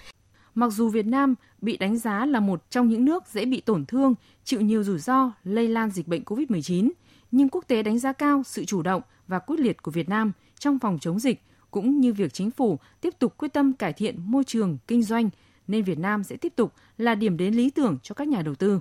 Mặc 0.60 0.70
dù 0.70 0.90
Việt 0.90 1.06
Nam 1.06 1.36
bị 1.62 1.78
đánh 1.78 1.98
giá 1.98 2.26
là 2.26 2.40
một 2.40 2.70
trong 2.70 2.90
những 2.90 3.06
nước 3.06 3.24
dễ 3.28 3.46
bị 3.46 3.62
tổn 3.62 3.86
thương, 3.86 4.16
chịu 4.44 4.62
nhiều 4.62 4.84
rủi 4.84 5.00
ro 5.00 5.32
lây 5.44 5.68
lan 5.68 5.90
dịch 5.90 6.08
bệnh 6.08 6.24
COVID-19, 6.24 6.90
nhưng 7.32 7.50
quốc 7.50 7.64
tế 7.68 7.84
đánh 7.84 8.00
giá 8.00 8.14
cao 8.14 8.44
sự 8.46 8.66
chủ 8.66 8.82
động 8.82 9.02
và 9.28 9.40
quyết 9.40 9.60
liệt 9.60 9.84
của 9.84 9.92
Việt 9.92 10.10
Nam 10.10 10.32
trong 10.60 10.80
phòng 10.80 11.00
chống 11.00 11.20
dịch 11.20 11.42
cũng 11.72 12.00
như 12.00 12.14
việc 12.14 12.34
chính 12.34 12.52
phủ 12.52 12.80
tiếp 13.02 13.14
tục 13.20 13.38
quyết 13.38 13.54
tâm 13.54 13.74
cải 13.74 13.94
thiện 13.94 14.32
môi 14.32 14.44
trường 14.44 14.78
kinh 14.88 15.04
doanh 15.04 15.30
nên 15.68 15.84
Việt 15.84 16.00
Nam 16.00 16.24
sẽ 16.24 16.38
tiếp 16.38 16.54
tục 16.56 16.74
là 16.98 17.16
điểm 17.16 17.38
đến 17.38 17.54
lý 17.54 17.70
tưởng 17.70 17.98
cho 18.04 18.14
các 18.14 18.28
nhà 18.28 18.42
đầu 18.42 18.56
tư. 18.56 18.80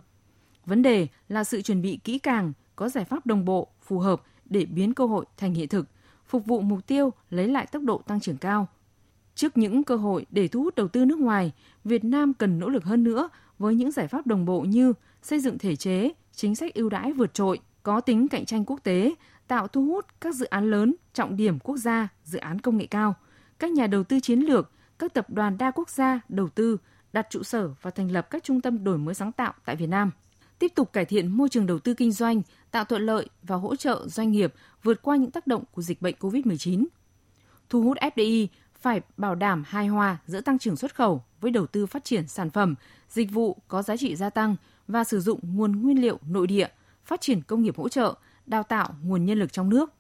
Vấn 0.66 0.82
đề 0.82 1.06
là 1.28 1.44
sự 1.44 1.62
chuẩn 1.62 1.82
bị 1.82 1.98
kỹ 2.04 2.18
càng, 2.18 2.52
có 2.76 2.88
giải 2.88 3.04
pháp 3.04 3.26
đồng 3.26 3.44
bộ, 3.44 3.68
phù 3.82 3.98
hợp 3.98 4.22
để 4.44 4.64
biến 4.64 4.94
cơ 4.94 5.06
hội 5.06 5.24
thành 5.36 5.54
hiện 5.54 5.68
thực, 5.68 5.86
phục 6.26 6.46
vụ 6.46 6.60
mục 6.60 6.86
tiêu 6.86 7.12
lấy 7.30 7.48
lại 7.48 7.66
tốc 7.66 7.82
độ 7.82 8.02
tăng 8.06 8.20
trưởng 8.20 8.36
cao– 8.36 8.68
Trước 9.38 9.58
những 9.58 9.84
cơ 9.84 9.96
hội 9.96 10.26
để 10.30 10.48
thu 10.48 10.62
hút 10.62 10.74
đầu 10.74 10.88
tư 10.88 11.04
nước 11.04 11.18
ngoài, 11.18 11.52
Việt 11.84 12.04
Nam 12.04 12.34
cần 12.34 12.58
nỗ 12.58 12.68
lực 12.68 12.84
hơn 12.84 13.04
nữa 13.04 13.28
với 13.58 13.74
những 13.74 13.90
giải 13.90 14.08
pháp 14.08 14.26
đồng 14.26 14.44
bộ 14.44 14.60
như 14.60 14.92
xây 15.22 15.40
dựng 15.40 15.58
thể 15.58 15.76
chế, 15.76 16.10
chính 16.32 16.54
sách 16.54 16.74
ưu 16.74 16.88
đãi 16.88 17.12
vượt 17.12 17.34
trội, 17.34 17.58
có 17.82 18.00
tính 18.00 18.28
cạnh 18.28 18.44
tranh 18.44 18.64
quốc 18.64 18.80
tế, 18.82 19.14
tạo 19.48 19.68
thu 19.68 19.86
hút 19.86 20.06
các 20.20 20.34
dự 20.34 20.46
án 20.46 20.70
lớn, 20.70 20.94
trọng 21.14 21.36
điểm 21.36 21.58
quốc 21.58 21.76
gia, 21.76 22.08
dự 22.24 22.38
án 22.38 22.60
công 22.60 22.76
nghệ 22.76 22.86
cao, 22.86 23.14
các 23.58 23.70
nhà 23.70 23.86
đầu 23.86 24.04
tư 24.04 24.20
chiến 24.20 24.40
lược, 24.40 24.70
các 24.98 25.14
tập 25.14 25.30
đoàn 25.30 25.58
đa 25.58 25.70
quốc 25.70 25.90
gia 25.90 26.20
đầu 26.28 26.48
tư, 26.48 26.76
đặt 27.12 27.26
trụ 27.30 27.42
sở 27.42 27.70
và 27.82 27.90
thành 27.90 28.10
lập 28.10 28.30
các 28.30 28.44
trung 28.44 28.60
tâm 28.60 28.84
đổi 28.84 28.98
mới 28.98 29.14
sáng 29.14 29.32
tạo 29.32 29.52
tại 29.64 29.76
Việt 29.76 29.86
Nam. 29.86 30.10
Tiếp 30.58 30.72
tục 30.74 30.92
cải 30.92 31.04
thiện 31.04 31.28
môi 31.28 31.48
trường 31.48 31.66
đầu 31.66 31.78
tư 31.78 31.94
kinh 31.94 32.12
doanh, 32.12 32.42
tạo 32.70 32.84
thuận 32.84 33.02
lợi 33.02 33.28
và 33.42 33.56
hỗ 33.56 33.76
trợ 33.76 34.06
doanh 34.08 34.32
nghiệp 34.32 34.54
vượt 34.82 35.02
qua 35.02 35.16
những 35.16 35.30
tác 35.30 35.46
động 35.46 35.64
của 35.72 35.82
dịch 35.82 36.02
bệnh 36.02 36.14
COVID-19. 36.20 36.84
Thu 37.68 37.82
hút 37.82 37.98
FDI 37.98 38.46
phải 38.80 39.00
bảo 39.16 39.34
đảm 39.34 39.62
hài 39.66 39.86
hòa 39.86 40.18
giữa 40.26 40.40
tăng 40.40 40.58
trưởng 40.58 40.76
xuất 40.76 40.94
khẩu 40.94 41.24
với 41.40 41.50
đầu 41.50 41.66
tư 41.66 41.86
phát 41.86 42.04
triển 42.04 42.28
sản 42.28 42.50
phẩm, 42.50 42.74
dịch 43.08 43.30
vụ 43.30 43.56
có 43.68 43.82
giá 43.82 43.96
trị 43.96 44.16
gia 44.16 44.30
tăng 44.30 44.56
và 44.88 45.04
sử 45.04 45.20
dụng 45.20 45.40
nguồn 45.42 45.82
nguyên 45.82 46.02
liệu 46.02 46.18
nội 46.28 46.46
địa, 46.46 46.68
phát 47.04 47.20
triển 47.20 47.42
công 47.42 47.62
nghiệp 47.62 47.76
hỗ 47.76 47.88
trợ, 47.88 48.14
đào 48.46 48.62
tạo 48.62 48.94
nguồn 49.02 49.24
nhân 49.24 49.38
lực 49.38 49.52
trong 49.52 49.68
nước. 49.68 49.92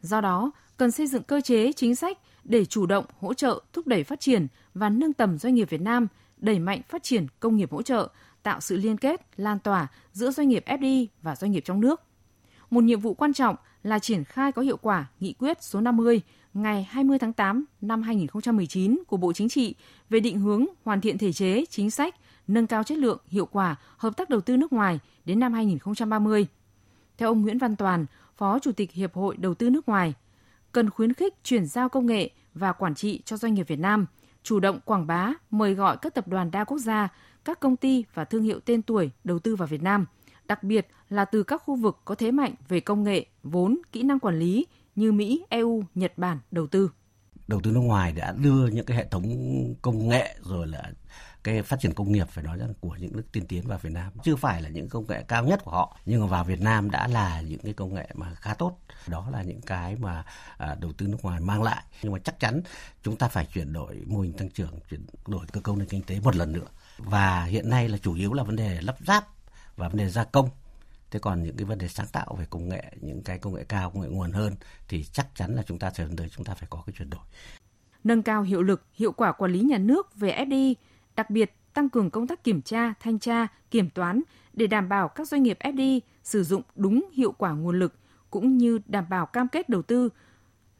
Do 0.00 0.20
đó, 0.20 0.50
cần 0.76 0.90
xây 0.90 1.06
dựng 1.06 1.22
cơ 1.22 1.40
chế 1.40 1.72
chính 1.72 1.96
sách 1.96 2.18
để 2.44 2.64
chủ 2.64 2.86
động 2.86 3.04
hỗ 3.20 3.34
trợ 3.34 3.60
thúc 3.72 3.86
đẩy 3.86 4.04
phát 4.04 4.20
triển 4.20 4.46
và 4.74 4.90
nâng 4.90 5.12
tầm 5.12 5.38
doanh 5.38 5.54
nghiệp 5.54 5.70
Việt 5.70 5.80
Nam, 5.80 6.06
đẩy 6.36 6.58
mạnh 6.58 6.80
phát 6.88 7.02
triển 7.02 7.26
công 7.40 7.56
nghiệp 7.56 7.72
hỗ 7.72 7.82
trợ, 7.82 8.08
tạo 8.42 8.60
sự 8.60 8.76
liên 8.76 8.96
kết, 8.96 9.20
lan 9.36 9.58
tỏa 9.58 9.88
giữa 10.12 10.30
doanh 10.30 10.48
nghiệp 10.48 10.64
FDI 10.66 11.06
và 11.22 11.36
doanh 11.36 11.52
nghiệp 11.52 11.62
trong 11.64 11.80
nước. 11.80 12.02
Một 12.70 12.84
nhiệm 12.84 13.00
vụ 13.00 13.14
quan 13.14 13.32
trọng 13.32 13.56
là 13.82 13.98
triển 13.98 14.24
khai 14.24 14.52
có 14.52 14.62
hiệu 14.62 14.76
quả 14.76 15.06
nghị 15.20 15.32
quyết 15.32 15.62
số 15.62 15.80
50 15.80 16.20
ngày 16.56 16.84
20 16.90 17.18
tháng 17.18 17.32
8 17.32 17.64
năm 17.80 18.02
2019 18.02 19.02
của 19.06 19.16
Bộ 19.16 19.32
Chính 19.32 19.48
trị 19.48 19.74
về 20.10 20.20
định 20.20 20.40
hướng 20.40 20.66
hoàn 20.84 21.00
thiện 21.00 21.18
thể 21.18 21.32
chế, 21.32 21.64
chính 21.70 21.90
sách, 21.90 22.14
nâng 22.46 22.66
cao 22.66 22.82
chất 22.82 22.98
lượng, 22.98 23.18
hiệu 23.28 23.46
quả 23.46 23.76
hợp 23.96 24.16
tác 24.16 24.30
đầu 24.30 24.40
tư 24.40 24.56
nước 24.56 24.72
ngoài 24.72 24.98
đến 25.24 25.40
năm 25.40 25.52
2030. 25.52 26.46
Theo 27.18 27.28
ông 27.28 27.42
Nguyễn 27.42 27.58
Văn 27.58 27.76
Toàn, 27.76 28.06
Phó 28.36 28.58
Chủ 28.58 28.72
tịch 28.72 28.92
Hiệp 28.92 29.14
hội 29.14 29.36
Đầu 29.36 29.54
tư 29.54 29.70
nước 29.70 29.88
ngoài, 29.88 30.14
cần 30.72 30.90
khuyến 30.90 31.12
khích 31.12 31.34
chuyển 31.44 31.66
giao 31.66 31.88
công 31.88 32.06
nghệ 32.06 32.30
và 32.54 32.72
quản 32.72 32.94
trị 32.94 33.22
cho 33.24 33.36
doanh 33.36 33.54
nghiệp 33.54 33.68
Việt 33.68 33.78
Nam, 33.78 34.06
chủ 34.42 34.60
động 34.60 34.80
quảng 34.84 35.06
bá, 35.06 35.32
mời 35.50 35.74
gọi 35.74 35.96
các 35.96 36.14
tập 36.14 36.28
đoàn 36.28 36.50
đa 36.50 36.64
quốc 36.64 36.78
gia, 36.78 37.08
các 37.44 37.60
công 37.60 37.76
ty 37.76 38.04
và 38.14 38.24
thương 38.24 38.42
hiệu 38.42 38.60
tên 38.60 38.82
tuổi 38.82 39.10
đầu 39.24 39.38
tư 39.38 39.56
vào 39.56 39.68
Việt 39.68 39.82
Nam, 39.82 40.06
đặc 40.44 40.62
biệt 40.62 40.86
là 41.08 41.24
từ 41.24 41.42
các 41.42 41.62
khu 41.62 41.76
vực 41.76 41.98
có 42.04 42.14
thế 42.14 42.30
mạnh 42.30 42.54
về 42.68 42.80
công 42.80 43.02
nghệ, 43.02 43.26
vốn, 43.42 43.78
kỹ 43.92 44.02
năng 44.02 44.18
quản 44.18 44.38
lý 44.38 44.66
như 44.96 45.12
Mỹ, 45.12 45.44
EU, 45.50 45.84
Nhật 45.94 46.12
Bản 46.16 46.38
đầu 46.50 46.66
tư. 46.66 46.90
Đầu 47.48 47.60
tư 47.60 47.70
nước 47.70 47.80
ngoài 47.80 48.12
đã 48.12 48.32
đưa 48.32 48.66
những 48.66 48.86
cái 48.86 48.96
hệ 48.96 49.06
thống 49.10 49.24
công 49.82 50.08
nghệ 50.08 50.36
rồi 50.42 50.66
là 50.66 50.92
cái 51.44 51.62
phát 51.62 51.80
triển 51.80 51.94
công 51.94 52.12
nghiệp 52.12 52.28
phải 52.28 52.44
nói 52.44 52.58
rằng 52.58 52.74
của 52.80 52.96
những 53.00 53.16
nước 53.16 53.32
tiên 53.32 53.46
tiến 53.46 53.66
vào 53.66 53.78
Việt 53.78 53.92
Nam. 53.92 54.12
Chưa 54.24 54.36
phải 54.36 54.62
là 54.62 54.68
những 54.68 54.88
công 54.88 55.06
nghệ 55.06 55.24
cao 55.28 55.44
nhất 55.44 55.64
của 55.64 55.70
họ 55.70 55.96
nhưng 56.06 56.20
mà 56.20 56.26
vào 56.26 56.44
Việt 56.44 56.60
Nam 56.60 56.90
đã 56.90 57.08
là 57.08 57.40
những 57.40 57.60
cái 57.60 57.72
công 57.72 57.94
nghệ 57.94 58.08
mà 58.14 58.34
khá 58.34 58.54
tốt. 58.54 58.78
Đó 59.06 59.28
là 59.32 59.42
những 59.42 59.60
cái 59.60 59.96
mà 59.96 60.24
à, 60.58 60.76
đầu 60.80 60.92
tư 60.92 61.06
nước 61.06 61.18
ngoài 61.22 61.40
mang 61.40 61.62
lại. 61.62 61.84
Nhưng 62.02 62.12
mà 62.12 62.18
chắc 62.18 62.40
chắn 62.40 62.62
chúng 63.02 63.16
ta 63.16 63.28
phải 63.28 63.46
chuyển 63.52 63.72
đổi 63.72 64.02
mô 64.06 64.20
hình 64.20 64.32
tăng 64.32 64.50
trưởng 64.50 64.80
chuyển 64.90 65.06
đổi 65.26 65.46
cơ 65.52 65.60
cấu 65.60 65.76
nền 65.76 65.88
kinh 65.88 66.02
tế 66.02 66.20
một 66.20 66.36
lần 66.36 66.52
nữa. 66.52 66.66
Và 66.98 67.44
hiện 67.44 67.70
nay 67.70 67.88
là 67.88 67.98
chủ 67.98 68.14
yếu 68.14 68.32
là 68.32 68.42
vấn 68.42 68.56
đề 68.56 68.80
lắp 68.80 68.96
ráp 69.06 69.26
và 69.76 69.88
vấn 69.88 69.96
đề 69.96 70.10
gia 70.10 70.24
công 70.24 70.48
thế 71.10 71.20
còn 71.20 71.42
những 71.42 71.56
cái 71.56 71.64
vấn 71.64 71.78
đề 71.78 71.88
sáng 71.88 72.06
tạo 72.12 72.36
về 72.38 72.46
công 72.50 72.68
nghệ, 72.68 72.84
những 73.00 73.22
cái 73.22 73.38
công 73.38 73.54
nghệ 73.54 73.64
cao, 73.64 73.90
công 73.90 74.02
nghệ 74.02 74.08
nguồn 74.08 74.32
hơn 74.32 74.54
thì 74.88 75.04
chắc 75.04 75.26
chắn 75.34 75.54
là 75.54 75.62
chúng 75.62 75.78
ta 75.78 75.90
thời 75.90 76.06
gian 76.06 76.16
tới 76.16 76.28
chúng 76.28 76.44
ta 76.44 76.54
phải 76.54 76.66
có 76.70 76.82
cái 76.86 76.94
chuyển 76.98 77.10
đổi. 77.10 77.22
Nâng 78.04 78.22
cao 78.22 78.42
hiệu 78.42 78.62
lực, 78.62 78.82
hiệu 78.94 79.12
quả 79.12 79.32
quản 79.32 79.52
lý 79.52 79.60
nhà 79.60 79.78
nước 79.78 80.16
về 80.16 80.44
FDI 80.46 80.74
đặc 81.16 81.30
biệt 81.30 81.52
tăng 81.74 81.88
cường 81.88 82.10
công 82.10 82.26
tác 82.26 82.44
kiểm 82.44 82.62
tra, 82.62 82.94
thanh 83.00 83.18
tra, 83.18 83.46
kiểm 83.70 83.90
toán 83.90 84.22
để 84.52 84.66
đảm 84.66 84.88
bảo 84.88 85.08
các 85.08 85.28
doanh 85.28 85.42
nghiệp 85.42 85.58
FDI 85.60 86.00
sử 86.22 86.44
dụng 86.44 86.62
đúng 86.74 87.08
hiệu 87.12 87.32
quả 87.32 87.52
nguồn 87.52 87.78
lực 87.78 87.94
cũng 88.30 88.58
như 88.58 88.78
đảm 88.86 89.04
bảo 89.08 89.26
cam 89.26 89.48
kết 89.48 89.68
đầu 89.68 89.82
tư 89.82 90.08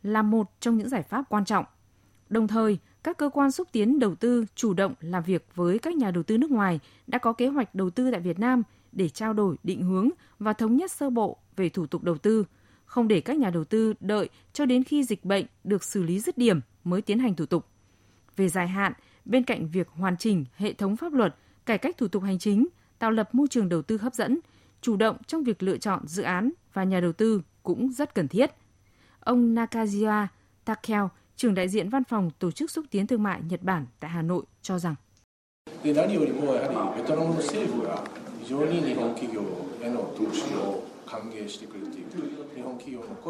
là 0.03 0.23
một 0.23 0.51
trong 0.61 0.79
những 0.79 0.89
giải 0.89 1.03
pháp 1.03 1.25
quan 1.29 1.45
trọng. 1.45 1.65
Đồng 2.29 2.49
thời, 2.49 2.79
các 3.03 3.19
cơ 3.19 3.29
quan 3.29 3.51
xúc 3.51 3.69
tiến 3.73 3.99
đầu 3.99 4.15
tư 4.15 4.45
chủ 4.55 4.75
động 4.75 4.95
làm 5.01 5.23
việc 5.23 5.47
với 5.55 5.79
các 5.79 5.95
nhà 5.95 6.11
đầu 6.11 6.23
tư 6.23 6.39
nước 6.39 6.51
ngoài 6.51 6.81
đã 7.07 7.19
có 7.19 7.33
kế 7.33 7.47
hoạch 7.49 7.75
đầu 7.75 7.91
tư 7.91 8.11
tại 8.11 8.21
Việt 8.21 8.39
Nam 8.39 8.63
để 8.97 9.09
trao 9.09 9.33
đổi 9.33 9.57
định 9.63 9.83
hướng 9.83 10.09
và 10.39 10.53
thống 10.53 10.77
nhất 10.77 10.91
sơ 10.91 11.11
bộ 11.11 11.37
về 11.57 11.69
thủ 11.69 11.87
tục 11.87 12.03
đầu 12.03 12.19
tư, 12.19 12.45
không 12.85 13.09
để 13.09 13.21
các 13.21 13.37
nhà 13.37 13.51
đầu 13.51 13.65
tư 13.65 13.95
đợi 14.01 14.29
cho 14.53 14.67
đến 14.67 14.85
khi 14.85 15.05
dịch 15.05 15.25
bệnh 15.25 15.47
được 15.65 15.85
xử 15.85 16.03
lý 16.03 16.21
dứt 16.21 16.39
điểm 16.39 16.61
mới 16.85 17.03
tiến 17.03 17.19
hành 17.19 17.35
thủ 17.35 17.47
tục. 17.47 17.67
Về 18.37 18.49
dài 18.49 18.69
hạn, 18.69 18.93
bên 19.25 19.45
cạnh 19.45 19.69
việc 19.69 19.89
hoàn 19.89 20.17
chỉnh 20.17 20.45
hệ 20.57 20.73
thống 20.73 20.97
pháp 20.97 21.13
luật, 21.13 21.37
cải 21.67 21.79
cách 21.79 21.97
thủ 21.99 22.09
tục 22.09 22.23
hành 22.23 22.39
chính, 22.39 22.67
tạo 22.99 23.11
lập 23.11 23.35
môi 23.35 23.49
trường 23.49 23.69
đầu 23.69 23.83
tư 23.83 23.99
hấp 23.99 24.15
dẫn, 24.15 24.39
chủ 24.81 24.97
động 24.97 25.17
trong 25.27 25.45
việc 25.45 25.63
lựa 25.63 25.77
chọn 25.77 26.07
dự 26.07 26.23
án 26.23 26.51
và 26.73 26.85
nhà 26.85 27.01
đầu 27.01 27.13
tư 27.13 27.43
cũng 27.63 27.93
rất 27.93 28.15
cần 28.15 28.29
thiết. 28.29 28.51
Ông 29.21 29.55
Nakaziwa 29.55 30.27
Takeo, 30.65 31.11
trưởng 31.37 31.55
đại 31.55 31.69
diện 31.69 31.89
văn 31.89 32.05
phòng 32.05 32.31
Tổ 32.39 32.51
chức 32.51 32.71
xúc 32.71 32.85
tiến 32.91 33.07
thương 33.07 33.23
mại 33.23 33.43
Nhật 33.43 33.63
Bản 33.63 33.87
tại 34.01 34.11
Hà 34.11 34.23
Nội 34.23 34.45
cho 34.63 34.79
rằng 34.79 34.95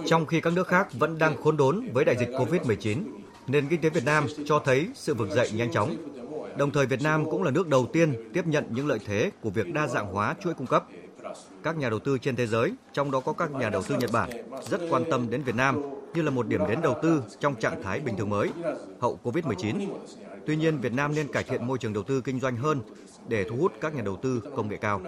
trong 0.07 0.27
khi 0.27 0.41
các 0.41 0.53
nước 0.53 0.67
khác 0.69 0.89
vẫn 0.93 1.19
đang 1.19 1.43
khốn 1.43 1.57
đốn 1.57 1.89
với 1.93 2.05
đại 2.05 2.17
dịch 2.17 2.29
COVID-19, 2.29 3.03
nền 3.47 3.69
kinh 3.69 3.81
tế 3.81 3.91
Việt 3.91 4.05
Nam 4.05 4.27
cho 4.47 4.59
thấy 4.65 4.89
sự 4.95 5.15
vực 5.15 5.29
dậy 5.31 5.51
nhanh 5.55 5.73
chóng. 5.73 5.97
Đồng 6.59 6.71
thời 6.71 6.87
Việt 6.87 7.03
Nam 7.03 7.31
cũng 7.31 7.43
là 7.43 7.51
nước 7.51 7.69
đầu 7.69 7.87
tiên 7.93 8.31
tiếp 8.35 8.47
nhận 8.47 8.65
những 8.71 8.87
lợi 8.87 8.99
thế 9.07 9.31
của 9.41 9.51
việc 9.51 9.75
đa 9.75 9.87
dạng 9.87 10.13
hóa 10.13 10.35
chuỗi 10.45 10.55
cung 10.55 10.67
cấp. 10.67 10.85
Các 11.63 11.77
nhà 11.77 11.91
đầu 11.91 11.99
tư 11.99 12.19
trên 12.19 12.37
thế 12.37 12.47
giới, 12.47 12.73
trong 12.93 13.11
đó 13.11 13.21
có 13.21 13.33
các 13.33 13.51
nhà 13.51 13.71
đầu 13.71 13.83
tư 13.83 13.97
Nhật 14.01 14.13
Bản, 14.13 14.31
rất 14.71 14.81
quan 14.91 15.05
tâm 15.11 15.31
đến 15.31 15.43
Việt 15.43 15.55
Nam 15.55 15.83
như 16.15 16.23
là 16.23 16.31
một 16.31 16.47
điểm 16.47 16.61
đến 16.69 16.79
đầu 16.83 16.95
tư 17.03 17.23
trong 17.41 17.55
trạng 17.55 17.83
thái 17.83 18.01
bình 18.01 18.17
thường 18.17 18.31
mới, 18.31 18.49
hậu 19.01 19.19
Covid-19. 19.25 19.75
Tuy 20.47 20.57
nhiên, 20.57 20.79
Việt 20.79 20.93
Nam 20.93 21.15
nên 21.15 21.33
cải 21.33 21.43
thiện 21.43 21.67
môi 21.67 21.79
trường 21.79 21.93
đầu 21.93 22.03
tư 22.03 22.21
kinh 22.21 22.41
doanh 22.41 22.57
hơn 22.57 22.81
để 23.29 23.45
thu 23.45 23.57
hút 23.57 23.73
các 23.81 23.95
nhà 23.95 24.03
đầu 24.03 24.17
tư 24.17 24.43
công 24.57 24.69
nghệ 24.69 24.77
cao. 24.77 25.03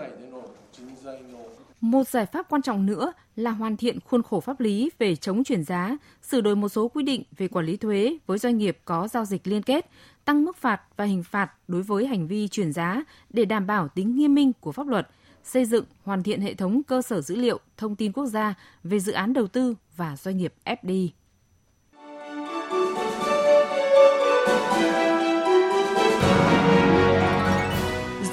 Một 1.81 2.09
giải 2.09 2.27
pháp 2.27 2.47
quan 2.49 2.63
trọng 2.63 2.87
nữa 2.87 3.13
là 3.37 3.51
hoàn 3.51 3.77
thiện 3.77 4.01
khuôn 4.01 4.23
khổ 4.23 4.41
pháp 4.41 4.61
lý 4.61 4.91
về 4.99 5.17
chống 5.17 5.45
chuyển 5.45 5.65
giá, 5.65 5.97
sửa 6.23 6.41
đổi 6.41 6.57
một 6.57 6.69
số 6.69 6.89
quy 6.89 7.03
định 7.03 7.23
về 7.37 7.49
quản 7.49 7.67
lý 7.67 7.77
thuế 7.77 8.19
với 8.27 8.39
doanh 8.39 8.59
nghiệp 8.59 8.79
có 8.85 9.09
giao 9.09 9.25
dịch 9.25 9.47
liên 9.47 9.63
kết, 9.63 9.91
tăng 10.25 10.45
mức 10.45 10.57
phạt 10.57 10.81
và 10.97 11.05
hình 11.05 11.23
phạt 11.23 11.51
đối 11.69 11.83
với 11.83 12.07
hành 12.07 12.29
vi 12.29 12.49
chuyển 12.49 12.73
giá 12.73 13.03
để 13.31 13.45
đảm 13.45 13.67
bảo 13.67 13.89
tính 13.89 14.17
nghiêm 14.17 14.35
minh 14.35 14.53
của 14.61 14.73
pháp 14.73 14.87
luật, 14.87 15.09
xây 15.45 15.65
dựng 15.65 15.85
hoàn 16.05 16.23
thiện 16.23 16.41
hệ 16.41 16.55
thống 16.55 16.83
cơ 16.83 17.03
sở 17.03 17.21
dữ 17.21 17.37
liệu 17.37 17.61
thông 17.77 17.97
tin 17.97 18.13
quốc 18.13 18.27
gia 18.27 18.55
về 18.85 19.01
dự 19.01 19.13
án 19.13 19.33
đầu 19.33 19.47
tư 19.47 19.75
và 19.97 20.17
doanh 20.17 20.37
nghiệp 20.37 20.55
FDI. 20.65 21.09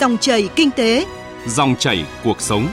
Dòng 0.05 0.17
chảy 0.17 0.49
kinh 0.55 0.71
tế, 0.71 1.05
dòng 1.47 1.75
chảy 1.79 2.05
cuộc 2.23 2.41
sống. 2.41 2.67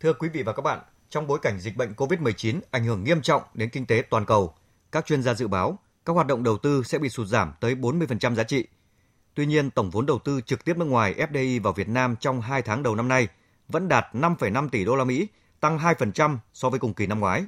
Thưa 0.00 0.12
quý 0.12 0.28
vị 0.28 0.42
và 0.42 0.52
các 0.52 0.62
bạn, 0.62 0.78
trong 1.10 1.26
bối 1.26 1.38
cảnh 1.42 1.60
dịch 1.60 1.76
bệnh 1.76 1.92
COVID-19 1.92 2.60
ảnh 2.70 2.84
hưởng 2.84 3.04
nghiêm 3.04 3.22
trọng 3.22 3.42
đến 3.54 3.68
kinh 3.68 3.86
tế 3.86 4.02
toàn 4.10 4.24
cầu, 4.24 4.54
các 4.92 5.06
chuyên 5.06 5.22
gia 5.22 5.34
dự 5.34 5.48
báo 5.48 5.78
các 6.04 6.12
hoạt 6.12 6.26
động 6.26 6.42
đầu 6.42 6.58
tư 6.58 6.82
sẽ 6.82 6.98
bị 6.98 7.08
sụt 7.08 7.26
giảm 7.26 7.52
tới 7.60 7.74
40% 7.74 8.34
giá 8.34 8.42
trị. 8.42 8.66
Tuy 9.34 9.46
nhiên, 9.46 9.70
tổng 9.70 9.90
vốn 9.90 10.06
đầu 10.06 10.18
tư 10.18 10.40
trực 10.46 10.64
tiếp 10.64 10.76
nước 10.76 10.84
ngoài 10.84 11.14
FDI 11.32 11.62
vào 11.62 11.72
Việt 11.72 11.88
Nam 11.88 12.16
trong 12.20 12.40
2 12.40 12.62
tháng 12.62 12.82
đầu 12.82 12.94
năm 12.94 13.08
nay 13.08 13.28
vẫn 13.68 13.88
đạt 13.88 14.06
5,5 14.12 14.68
tỷ 14.68 14.84
đô 14.84 14.96
la 14.96 15.04
Mỹ, 15.04 15.28
tăng 15.60 15.78
2% 15.78 16.36
so 16.52 16.70
với 16.70 16.78
cùng 16.78 16.94
kỳ 16.94 17.06
năm 17.06 17.20
ngoái. 17.20 17.44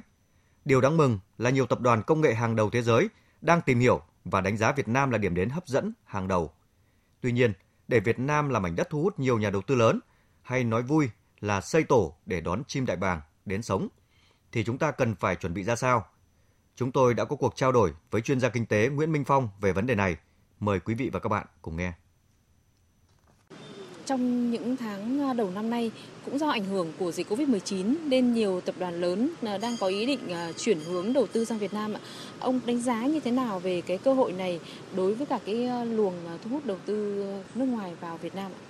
Điều 0.65 0.81
đáng 0.81 0.97
mừng 0.97 1.19
là 1.37 1.49
nhiều 1.49 1.65
tập 1.65 1.81
đoàn 1.81 2.03
công 2.03 2.21
nghệ 2.21 2.33
hàng 2.33 2.55
đầu 2.55 2.69
thế 2.69 2.81
giới 2.81 3.09
đang 3.41 3.61
tìm 3.61 3.79
hiểu 3.79 4.01
và 4.25 4.41
đánh 4.41 4.57
giá 4.57 4.71
Việt 4.71 4.87
Nam 4.87 5.11
là 5.11 5.17
điểm 5.17 5.35
đến 5.35 5.49
hấp 5.49 5.67
dẫn 5.67 5.93
hàng 6.05 6.27
đầu. 6.27 6.51
Tuy 7.21 7.31
nhiên, 7.31 7.53
để 7.87 7.99
Việt 7.99 8.19
Nam 8.19 8.49
là 8.49 8.59
mảnh 8.59 8.75
đất 8.75 8.87
thu 8.89 9.01
hút 9.01 9.19
nhiều 9.19 9.39
nhà 9.39 9.49
đầu 9.49 9.61
tư 9.61 9.75
lớn, 9.75 9.99
hay 10.41 10.63
nói 10.63 10.83
vui 10.83 11.09
là 11.39 11.61
xây 11.61 11.83
tổ 11.83 12.15
để 12.25 12.41
đón 12.41 12.63
chim 12.67 12.85
đại 12.85 12.97
bàng 12.97 13.21
đến 13.45 13.61
sống, 13.61 13.87
thì 14.51 14.63
chúng 14.63 14.77
ta 14.77 14.91
cần 14.91 15.15
phải 15.15 15.35
chuẩn 15.35 15.53
bị 15.53 15.63
ra 15.63 15.75
sao? 15.75 16.05
Chúng 16.75 16.91
tôi 16.91 17.13
đã 17.13 17.25
có 17.25 17.35
cuộc 17.35 17.55
trao 17.55 17.71
đổi 17.71 17.93
với 18.11 18.21
chuyên 18.21 18.39
gia 18.39 18.49
kinh 18.49 18.65
tế 18.65 18.89
Nguyễn 18.89 19.11
Minh 19.11 19.23
Phong 19.23 19.49
về 19.61 19.73
vấn 19.73 19.87
đề 19.87 19.95
này. 19.95 20.17
Mời 20.59 20.79
quý 20.79 20.93
vị 20.93 21.09
và 21.13 21.19
các 21.19 21.29
bạn 21.29 21.47
cùng 21.61 21.77
nghe. 21.77 21.93
Trong 24.09 24.51
những 24.51 24.77
tháng 24.77 25.21
à, 25.21 25.33
đầu 25.33 25.51
năm 25.55 25.69
nay, 25.69 25.91
cũng 26.25 26.39
do 26.39 26.49
ảnh 26.49 26.65
hưởng 26.65 26.93
của 26.99 27.11
dịch 27.11 27.31
Covid-19 27.31 27.95
nên 28.07 28.33
nhiều 28.33 28.61
tập 28.61 28.75
đoàn 28.79 29.01
lớn 29.01 29.29
à, 29.41 29.57
đang 29.57 29.75
có 29.79 29.87
ý 29.87 30.05
định 30.05 30.33
à, 30.33 30.51
chuyển 30.57 30.79
hướng 30.79 31.13
đầu 31.13 31.27
tư 31.27 31.45
sang 31.45 31.57
Việt 31.57 31.73
Nam. 31.73 31.93
Ông 32.39 32.59
đánh 32.65 32.81
giá 32.81 33.05
như 33.05 33.19
thế 33.19 33.31
nào 33.31 33.59
về 33.59 33.81
cái 33.81 33.97
cơ 33.97 34.13
hội 34.13 34.31
này 34.31 34.59
đối 34.95 35.13
với 35.13 35.25
cả 35.25 35.39
cái 35.45 35.69
luồng 35.85 36.13
thu 36.43 36.49
hút 36.49 36.65
đầu 36.65 36.77
tư 36.85 37.25
nước 37.55 37.65
ngoài 37.65 37.91
vào 38.01 38.17
Việt 38.17 38.35
Nam 38.35 38.51
ạ? 38.51 38.61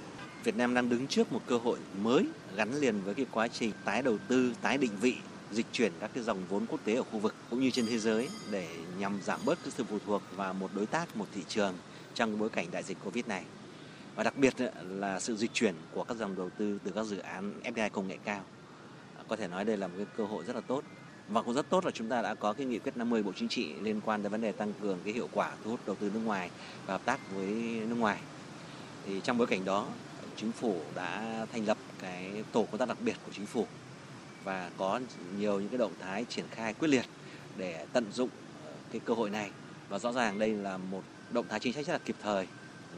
Việt 0.44 0.58
Nam 0.58 0.74
đang 0.74 0.90
đứng 0.90 1.08
trước 1.08 1.34
một 1.34 1.42
cơ 1.48 1.58
hội 1.58 1.78
mới 2.02 2.26
gắn 2.56 2.80
liền 2.80 3.02
với 3.06 3.14
cái 3.14 3.26
quá 3.32 3.48
trình 3.48 3.72
tái 3.86 4.02
đầu 4.02 4.18
tư, 4.28 4.54
tái 4.62 4.78
định 4.78 4.92
vị 5.02 5.16
dịch 5.52 5.66
chuyển 5.72 5.92
các 6.00 6.12
cái 6.14 6.24
dòng 6.24 6.38
vốn 6.50 6.66
quốc 6.66 6.80
tế 6.86 6.96
ở 6.96 7.04
khu 7.04 7.20
vực 7.20 7.36
cũng 7.50 7.60
như 7.60 7.72
trên 7.72 7.86
thế 7.86 8.00
giới 8.00 8.30
để 8.52 8.68
nhằm 9.00 9.20
giảm 9.24 9.40
bớt 9.46 9.60
cái 9.64 9.72
sự 9.78 9.84
phụ 9.90 9.98
thuộc 10.06 10.22
vào 10.36 10.54
một 10.54 10.70
đối 10.76 10.86
tác, 10.86 11.18
một 11.18 11.26
thị 11.36 11.42
trường 11.48 11.74
trong 12.14 12.40
bối 12.40 12.50
cảnh 12.50 12.68
đại 12.72 12.84
dịch 12.84 12.98
Covid 13.04 13.26
này. 13.28 13.44
Và 14.20 14.24
đặc 14.24 14.38
biệt 14.38 14.54
ờ, 14.58 14.72
là 14.90 15.20
sự 15.20 15.36
dịch 15.36 15.54
chuyển 15.54 15.76
của 15.94 16.04
các 16.04 16.18
dòng 16.18 16.36
đầu 16.36 16.50
tư 16.50 16.80
từ 16.84 16.92
các 16.92 17.06
dự 17.06 17.18
án 17.18 17.54
FDI 17.64 17.90
công 17.90 18.08
nghệ 18.08 18.18
cao. 18.24 18.42
Ờ, 19.18 19.24
có 19.28 19.36
thể 19.36 19.48
nói 19.48 19.66
đây 19.66 19.78
là 19.78 19.88
một 19.88 19.94
cái 19.98 20.06
cơ 20.18 20.26
hội 20.26 20.44
rất 20.44 20.56
là 20.56 20.62
tốt. 20.62 20.84
Và 21.30 21.42
cũng 21.42 21.54
rất 21.54 21.70
tốt 21.70 21.86
là 21.86 21.92
chúng 21.92 22.10
ta 22.10 22.22
đã 22.22 22.36
có 22.36 22.54
cái 22.54 22.66
nghị 22.66 22.80
quyết 22.80 22.98
50 22.98 23.24
Bộ 23.24 23.32
Chính 23.36 23.48
trị 23.48 23.74
liên 23.82 24.02
quan 24.06 24.24
đến 24.24 24.32
vấn 24.32 24.42
đề 24.42 24.52
tăng 24.52 24.74
cường 24.82 25.00
cái 25.06 25.14
hiệu 25.14 25.30
quả 25.34 25.52
thu 25.64 25.72
hút 25.72 25.80
đầu 25.86 25.96
tư 25.96 26.12
nước 26.14 26.20
ngoài 26.20 26.50
và 26.86 26.94
hợp 26.94 27.02
tác 27.06 27.20
với 27.36 27.46
nước 27.88 27.96
ngoài. 27.96 28.20
Thì 29.06 29.22
trong 29.24 29.38
bối 29.38 29.48
cảnh 29.48 29.66
đó, 29.66 29.88
chính 30.36 30.52
phủ 30.52 30.82
đã 30.96 31.46
thành 31.54 31.66
lập 31.66 31.78
cái 32.00 32.44
tổ 32.52 32.66
công 32.72 32.78
tác 32.78 32.88
đặc 32.88 32.98
biệt 33.02 33.16
của 33.26 33.32
chính 33.32 33.46
phủ 33.46 33.68
và 34.44 34.70
có 34.78 35.00
nhiều 35.38 35.60
những 35.60 35.70
cái 35.70 35.78
động 35.78 35.94
thái 36.00 36.26
triển 36.30 36.46
khai 36.52 36.74
quyết 36.74 36.88
liệt 36.88 37.06
để 37.58 37.86
tận 37.94 38.06
dụng 38.12 38.30
ờ, 38.66 38.72
cái 38.92 39.02
cơ 39.06 39.14
hội 39.14 39.30
này 39.30 39.52
và 39.90 40.00
rõ 40.00 40.12
ràng 40.12 40.40
đây 40.40 40.50
là 40.50 40.78
một 40.78 41.04
động 41.32 41.46
thái 41.50 41.60
chính 41.60 41.74
sách 41.74 41.86
rất 41.86 41.94
là 41.94 42.00
kịp 42.06 42.16
thời 42.22 42.48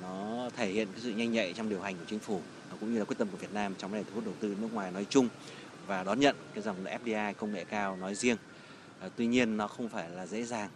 nó 0.01 0.49
thể 0.57 0.71
hiện 0.71 0.87
cái 0.91 1.01
sự 1.03 1.11
nhanh 1.11 1.31
nhạy 1.31 1.53
trong 1.53 1.69
điều 1.69 1.81
hành 1.81 1.95
của 1.97 2.05
chính 2.07 2.19
phủ 2.19 2.41
cũng 2.81 2.93
như 2.93 2.99
là 2.99 3.05
quyết 3.05 3.17
tâm 3.17 3.27
của 3.31 3.37
Việt 3.37 3.53
Nam 3.53 3.73
trong 3.77 3.91
vấn 3.91 3.99
đề 3.99 4.09
thu 4.09 4.15
hút 4.15 4.25
đầu 4.25 4.33
tư 4.39 4.55
nước 4.61 4.73
ngoài 4.73 4.91
nói 4.91 5.05
chung 5.09 5.27
và 5.87 6.03
đón 6.03 6.19
nhận 6.19 6.35
cái 6.53 6.63
dòng 6.63 6.75
FDI 7.05 7.33
công 7.33 7.53
nghệ 7.53 7.65
cao 7.69 7.95
nói 7.95 8.15
riêng. 8.15 8.37
À, 8.99 9.09
tuy 9.15 9.27
nhiên 9.27 9.57
nó 9.57 9.67
không 9.67 9.89
phải 9.89 10.09
là 10.09 10.25
dễ 10.25 10.43
dàng 10.43 10.69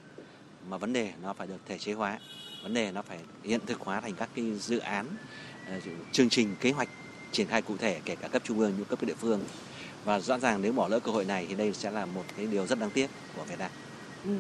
mà 0.70 0.78
vấn 0.78 0.94
đề 0.94 1.12
nó 1.24 1.34
phải 1.34 1.48
được 1.48 1.58
thể 1.68 1.78
chế 1.78 1.94
hóa, 1.94 2.20
vấn 2.64 2.74
đề 2.74 2.92
nó 2.92 3.02
phải 3.02 3.20
hiện 3.44 3.60
thực 3.66 3.82
hóa 3.82 4.02
thành 4.02 4.16
các 4.16 4.30
cái 4.36 4.52
dự 4.60 4.78
án, 4.78 5.06
à, 5.68 5.80
chương 6.12 6.30
trình 6.30 6.56
kế 6.60 6.72
hoạch 6.72 6.90
triển 7.32 7.48
khai 7.48 7.62
cụ 7.62 7.78
thể 7.78 8.00
kể 8.06 8.16
cả 8.16 8.28
cấp 8.28 8.42
trung 8.46 8.60
ương 8.60 8.74
như 8.78 8.84
cấp 8.84 9.04
địa 9.04 9.14
phương 9.14 9.42
và 10.06 10.20
rõ 10.20 10.40
ràng 10.40 10.62
nếu 10.62 10.74
bỏ 10.74 10.88
lỡ 10.88 11.00
cơ 11.00 11.12
hội 11.12 11.26
này 11.26 11.46
thì 11.50 11.56
đây 11.56 11.74
sẽ 11.74 11.92
là 11.92 12.06
một 12.06 12.24
cái 12.38 12.48
điều 12.48 12.68
rất 12.68 12.80
đáng 12.80 12.90
tiếc 12.90 13.10
của 13.36 13.44
Việt 13.44 13.60
Nam. 13.60 13.72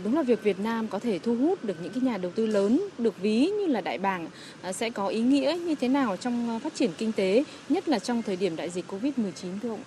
Đúng 0.04 0.16
là 0.16 0.22
việc 0.22 0.44
Việt 0.44 0.60
Nam 0.60 0.88
có 0.88 1.00
thể 1.00 1.20
thu 1.20 1.36
hút 1.36 1.66
được 1.66 1.82
những 1.82 1.94
cái 1.94 2.02
nhà 2.04 2.18
đầu 2.18 2.32
tư 2.36 2.46
lớn 2.46 2.82
được 2.98 3.18
ví 3.18 3.46
như 3.60 3.66
là 3.66 3.82
đại 3.82 3.98
bàng 3.98 4.28
à, 4.62 4.74
sẽ 4.74 4.90
có 4.90 5.08
ý 5.08 5.22
nghĩa 5.22 5.58
như 5.66 5.76
thế 5.76 5.88
nào 5.88 6.18
trong 6.18 6.50
à, 6.50 6.60
phát 6.60 6.76
triển 6.76 6.92
kinh 6.98 7.12
tế, 7.12 7.44
nhất 7.70 7.90
là 7.90 8.00
trong 8.00 8.22
thời 8.22 8.36
điểm 8.36 8.56
đại 8.56 8.70
dịch 8.70 8.86
Covid-19 8.88 9.60
thưa 9.64 9.70
ông? 9.70 9.84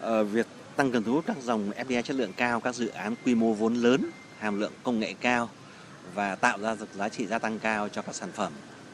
À, 0.00 0.22
việc 0.22 0.46
tăng 0.76 0.92
cường 0.92 1.02
thu 1.02 1.12
hút 1.12 1.24
các 1.26 1.36
dòng 1.42 1.70
FDI 1.70 2.02
chất 2.02 2.16
lượng 2.16 2.32
cao, 2.36 2.60
các 2.60 2.74
dự 2.74 2.88
án 2.88 3.14
quy 3.24 3.34
mô 3.34 3.52
vốn 3.52 3.74
lớn, 3.74 4.10
hàm 4.38 4.60
lượng 4.60 4.72
công 4.82 5.00
nghệ 5.00 5.14
cao 5.20 5.48
và 6.14 6.34
tạo 6.34 6.58
ra 6.58 6.76
giá 6.94 7.08
trị 7.08 7.26
gia 7.26 7.38
tăng 7.38 7.58
cao 7.58 7.88
cho 7.88 8.02
các 8.02 8.14
sản 8.14 8.32
phẩm 8.32 8.52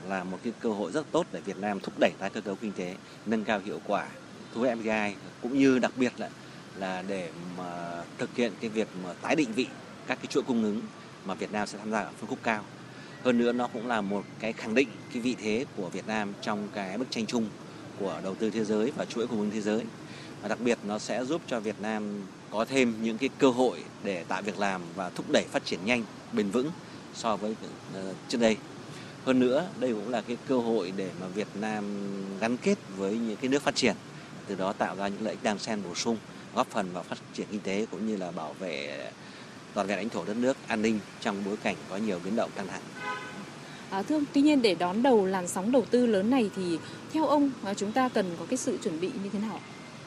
là 0.08 0.24
một 0.24 0.38
cái 0.44 0.52
cơ 0.60 0.70
hội 0.70 0.92
rất 0.92 1.12
tốt 1.12 1.26
để 1.32 1.40
Việt 1.40 1.58
Nam 1.58 1.80
thúc 1.80 1.94
đẩy 2.00 2.10
tái 2.18 2.30
cơ 2.30 2.40
cấu 2.40 2.54
kinh 2.54 2.72
tế, 2.72 2.94
nâng 3.26 3.44
cao 3.44 3.60
hiệu 3.64 3.80
quả 3.86 4.06
thu 4.54 4.60
hút 4.60 4.70
FDI 4.70 5.12
cũng 5.42 5.58
như 5.58 5.78
đặc 5.78 5.92
biệt 5.96 6.12
là 6.18 6.28
là 6.78 7.04
để 7.08 7.30
mà 7.58 8.02
thực 8.18 8.36
hiện 8.36 8.52
cái 8.60 8.70
việc 8.70 8.88
mà 9.04 9.12
tái 9.22 9.36
định 9.36 9.52
vị 9.52 9.66
các 10.08 10.18
cái 10.18 10.26
chuỗi 10.26 10.42
cung 10.42 10.62
ứng 10.62 10.80
mà 11.24 11.34
Việt 11.34 11.52
Nam 11.52 11.66
sẽ 11.66 11.78
tham 11.78 11.90
gia 11.90 12.00
ở 12.00 12.10
phân 12.18 12.30
khúc 12.30 12.38
cao. 12.42 12.64
Hơn 13.24 13.38
nữa 13.38 13.52
nó 13.52 13.66
cũng 13.66 13.86
là 13.86 14.00
một 14.00 14.24
cái 14.40 14.52
khẳng 14.52 14.74
định 14.74 14.88
cái 15.12 15.22
vị 15.22 15.36
thế 15.42 15.64
của 15.76 15.88
Việt 15.88 16.06
Nam 16.06 16.32
trong 16.42 16.68
cái 16.74 16.98
bức 16.98 17.10
tranh 17.10 17.26
chung 17.26 17.48
của 17.98 18.20
đầu 18.22 18.34
tư 18.34 18.50
thế 18.50 18.64
giới 18.64 18.92
và 18.96 19.04
chuỗi 19.04 19.26
cung 19.26 19.40
ứng 19.40 19.50
thế 19.50 19.60
giới. 19.60 19.84
Và 20.42 20.48
đặc 20.48 20.60
biệt 20.60 20.78
nó 20.84 20.98
sẽ 20.98 21.24
giúp 21.24 21.42
cho 21.46 21.60
Việt 21.60 21.80
Nam 21.80 22.22
có 22.50 22.64
thêm 22.64 22.94
những 23.02 23.18
cái 23.18 23.28
cơ 23.38 23.50
hội 23.50 23.84
để 24.04 24.24
tạo 24.24 24.42
việc 24.42 24.58
làm 24.58 24.80
và 24.94 25.10
thúc 25.10 25.26
đẩy 25.32 25.44
phát 25.50 25.64
triển 25.64 25.80
nhanh, 25.84 26.04
bền 26.32 26.50
vững 26.50 26.70
so 27.14 27.36
với 27.36 27.54
ờ, 27.94 28.12
trước 28.28 28.38
đây. 28.40 28.56
Hơn 29.24 29.40
nữa, 29.40 29.68
đây 29.78 29.92
cũng 29.92 30.08
là 30.08 30.20
cái 30.20 30.36
cơ 30.48 30.58
hội 30.58 30.92
để 30.96 31.10
mà 31.20 31.26
Việt 31.26 31.48
Nam 31.54 31.84
gắn 32.40 32.56
kết 32.56 32.78
với 32.96 33.18
những 33.18 33.36
cái 33.36 33.48
nước 33.48 33.62
phát 33.62 33.74
triển 33.74 33.96
từ 34.46 34.54
đó 34.54 34.72
tạo 34.72 34.96
ra 34.96 35.08
những 35.08 35.22
lợi 35.22 35.32
ích 35.32 35.42
đan 35.42 35.58
xen 35.58 35.82
bổ 35.82 35.94
sung 35.94 36.16
góp 36.54 36.70
phần 36.70 36.92
vào 36.92 37.02
phát 37.02 37.18
triển 37.34 37.46
kinh 37.50 37.60
tế 37.60 37.86
cũng 37.90 38.06
như 38.06 38.16
là 38.16 38.30
bảo 38.30 38.52
vệ 38.52 39.10
toàn 39.78 39.88
vẹn 39.88 39.98
lãnh 39.98 40.08
thổ 40.08 40.24
đất 40.24 40.36
nước 40.36 40.56
an 40.66 40.82
ninh 40.82 41.00
trong 41.20 41.42
bối 41.44 41.56
cảnh 41.62 41.76
có 41.90 41.96
nhiều 41.96 42.20
biến 42.24 42.36
động 42.36 42.50
căng 42.56 42.66
thẳng. 42.66 42.80
À, 43.90 44.02
thưa 44.02 44.16
ông, 44.16 44.24
tuy 44.32 44.40
nhiên 44.42 44.62
để 44.62 44.74
đón 44.74 45.02
đầu 45.02 45.26
làn 45.26 45.48
sóng 45.48 45.72
đầu 45.72 45.84
tư 45.90 46.06
lớn 46.06 46.30
này 46.30 46.50
thì 46.56 46.78
theo 47.12 47.26
ông 47.26 47.50
à, 47.64 47.74
chúng 47.74 47.92
ta 47.92 48.08
cần 48.08 48.30
có 48.38 48.46
cái 48.50 48.56
sự 48.56 48.78
chuẩn 48.84 49.00
bị 49.00 49.10
như 49.22 49.30
thế 49.32 49.38
nào? 49.38 49.60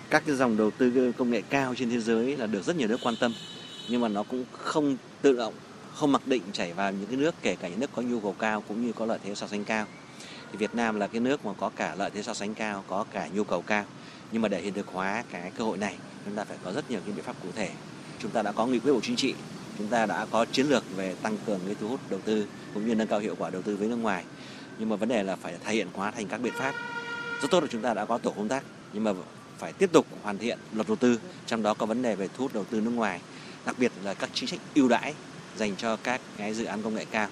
Các 0.09 0.23
cái 0.25 0.35
dòng 0.35 0.57
đầu 0.57 0.71
tư 0.71 1.11
công 1.17 1.31
nghệ 1.31 1.41
cao 1.49 1.75
trên 1.77 1.89
thế 1.89 1.99
giới 1.99 2.37
là 2.37 2.47
được 2.47 2.63
rất 2.63 2.75
nhiều 2.75 2.87
nước 2.87 2.99
quan 3.03 3.15
tâm 3.19 3.33
nhưng 3.89 4.01
mà 4.01 4.07
nó 4.07 4.23
cũng 4.23 4.45
không 4.51 4.97
tự 5.21 5.37
động 5.37 5.53
không 5.93 6.11
mặc 6.11 6.27
định 6.27 6.41
chảy 6.53 6.73
vào 6.73 6.91
những 6.91 7.07
cái 7.07 7.17
nước 7.17 7.35
kể 7.41 7.55
cả 7.55 7.67
những 7.67 7.79
nước 7.79 7.89
có 7.95 8.01
nhu 8.01 8.19
cầu 8.19 8.35
cao 8.39 8.63
cũng 8.67 8.85
như 8.85 8.91
có 8.93 9.05
lợi 9.05 9.19
thế 9.23 9.35
so 9.35 9.47
sánh 9.47 9.65
cao. 9.65 9.85
Thì 10.51 10.57
Việt 10.57 10.75
Nam 10.75 10.99
là 10.99 11.07
cái 11.07 11.21
nước 11.21 11.45
mà 11.45 11.53
có 11.53 11.69
cả 11.75 11.95
lợi 11.97 12.09
thế 12.13 12.23
so 12.23 12.33
sánh 12.33 12.53
cao, 12.53 12.83
có 12.87 13.05
cả 13.11 13.27
nhu 13.33 13.43
cầu 13.43 13.61
cao 13.61 13.85
nhưng 14.31 14.41
mà 14.41 14.47
để 14.47 14.61
hiện 14.61 14.73
thực 14.73 14.87
hóa 14.87 15.23
cái 15.31 15.51
cơ 15.57 15.63
hội 15.63 15.77
này 15.77 15.95
chúng 16.25 16.35
ta 16.35 16.43
phải 16.43 16.57
có 16.63 16.71
rất 16.71 16.91
nhiều 16.91 16.99
những 17.05 17.15
biện 17.15 17.25
pháp 17.25 17.35
cụ 17.43 17.49
thể 17.55 17.69
chúng 18.21 18.31
ta 18.31 18.41
đã 18.41 18.51
có 18.51 18.65
nghị 18.65 18.79
quyết 18.79 18.93
bộ 18.93 18.99
chính 19.03 19.15
trị 19.15 19.33
chúng 19.81 19.89
ta 19.89 20.05
đã 20.05 20.25
có 20.31 20.45
chiến 20.45 20.67
lược 20.69 20.83
về 20.95 21.15
tăng 21.21 21.37
cường 21.45 21.59
cái 21.65 21.75
thu 21.81 21.87
hút 21.87 21.99
đầu 22.09 22.19
tư 22.25 22.47
cũng 22.73 22.87
như 22.87 22.95
nâng 22.95 23.07
cao 23.07 23.19
hiệu 23.19 23.35
quả 23.39 23.49
đầu 23.49 23.61
tư 23.61 23.75
với 23.75 23.87
nước 23.87 23.95
ngoài. 23.95 24.23
Nhưng 24.79 24.89
mà 24.89 24.95
vấn 24.95 25.09
đề 25.09 25.23
là 25.23 25.35
phải 25.35 25.53
thể 25.63 25.73
hiện 25.73 25.87
hóa 25.93 26.11
thành 26.11 26.27
các 26.27 26.41
biện 26.41 26.53
pháp. 26.57 26.75
Rất 27.41 27.51
tốt 27.51 27.59
là 27.59 27.67
chúng 27.71 27.81
ta 27.81 27.93
đã 27.93 28.05
có 28.05 28.17
tổ 28.17 28.31
công 28.31 28.47
tác 28.47 28.63
nhưng 28.93 29.03
mà 29.03 29.13
phải 29.57 29.73
tiếp 29.73 29.89
tục 29.91 30.07
hoàn 30.23 30.37
thiện 30.37 30.57
luật 30.73 30.87
đầu 30.87 30.95
tư 30.95 31.19
trong 31.45 31.63
đó 31.63 31.73
có 31.73 31.85
vấn 31.85 32.01
đề 32.01 32.15
về 32.15 32.27
thu 32.27 32.43
hút 32.43 32.53
đầu 32.53 32.63
tư 32.63 32.81
nước 32.81 32.91
ngoài 32.91 33.21
đặc 33.65 33.75
biệt 33.79 33.91
là 34.03 34.13
các 34.13 34.29
chính 34.33 34.49
sách 34.49 34.59
ưu 34.75 34.87
đãi 34.87 35.13
dành 35.57 35.75
cho 35.77 35.95
các 35.95 36.21
cái 36.37 36.53
dự 36.53 36.65
án 36.65 36.81
công 36.81 36.95
nghệ 36.95 37.05
cao. 37.11 37.27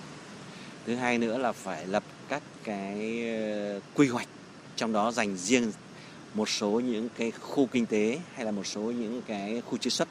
Thứ 0.85 0.95
hai 0.95 1.17
nữa 1.17 1.37
là 1.37 1.51
phải 1.51 1.87
lập 1.87 2.03
các 2.29 2.41
cái 2.63 3.23
ờ, 3.35 3.79
quy 3.95 4.07
hoạch 4.07 4.27
trong 4.75 4.93
đó 4.93 5.11
dành 5.11 5.37
riêng 5.37 5.71
một 6.33 6.49
số 6.49 6.69
những 6.69 7.09
cái 7.17 7.31
khu 7.31 7.65
kinh 7.65 7.85
tế 7.85 8.19
hay 8.35 8.45
là 8.45 8.51
một 8.51 8.67
số 8.67 8.81
những 8.81 9.21
cái 9.27 9.61
khu 9.65 9.77
chế 9.77 9.89
xuất, 9.89 10.07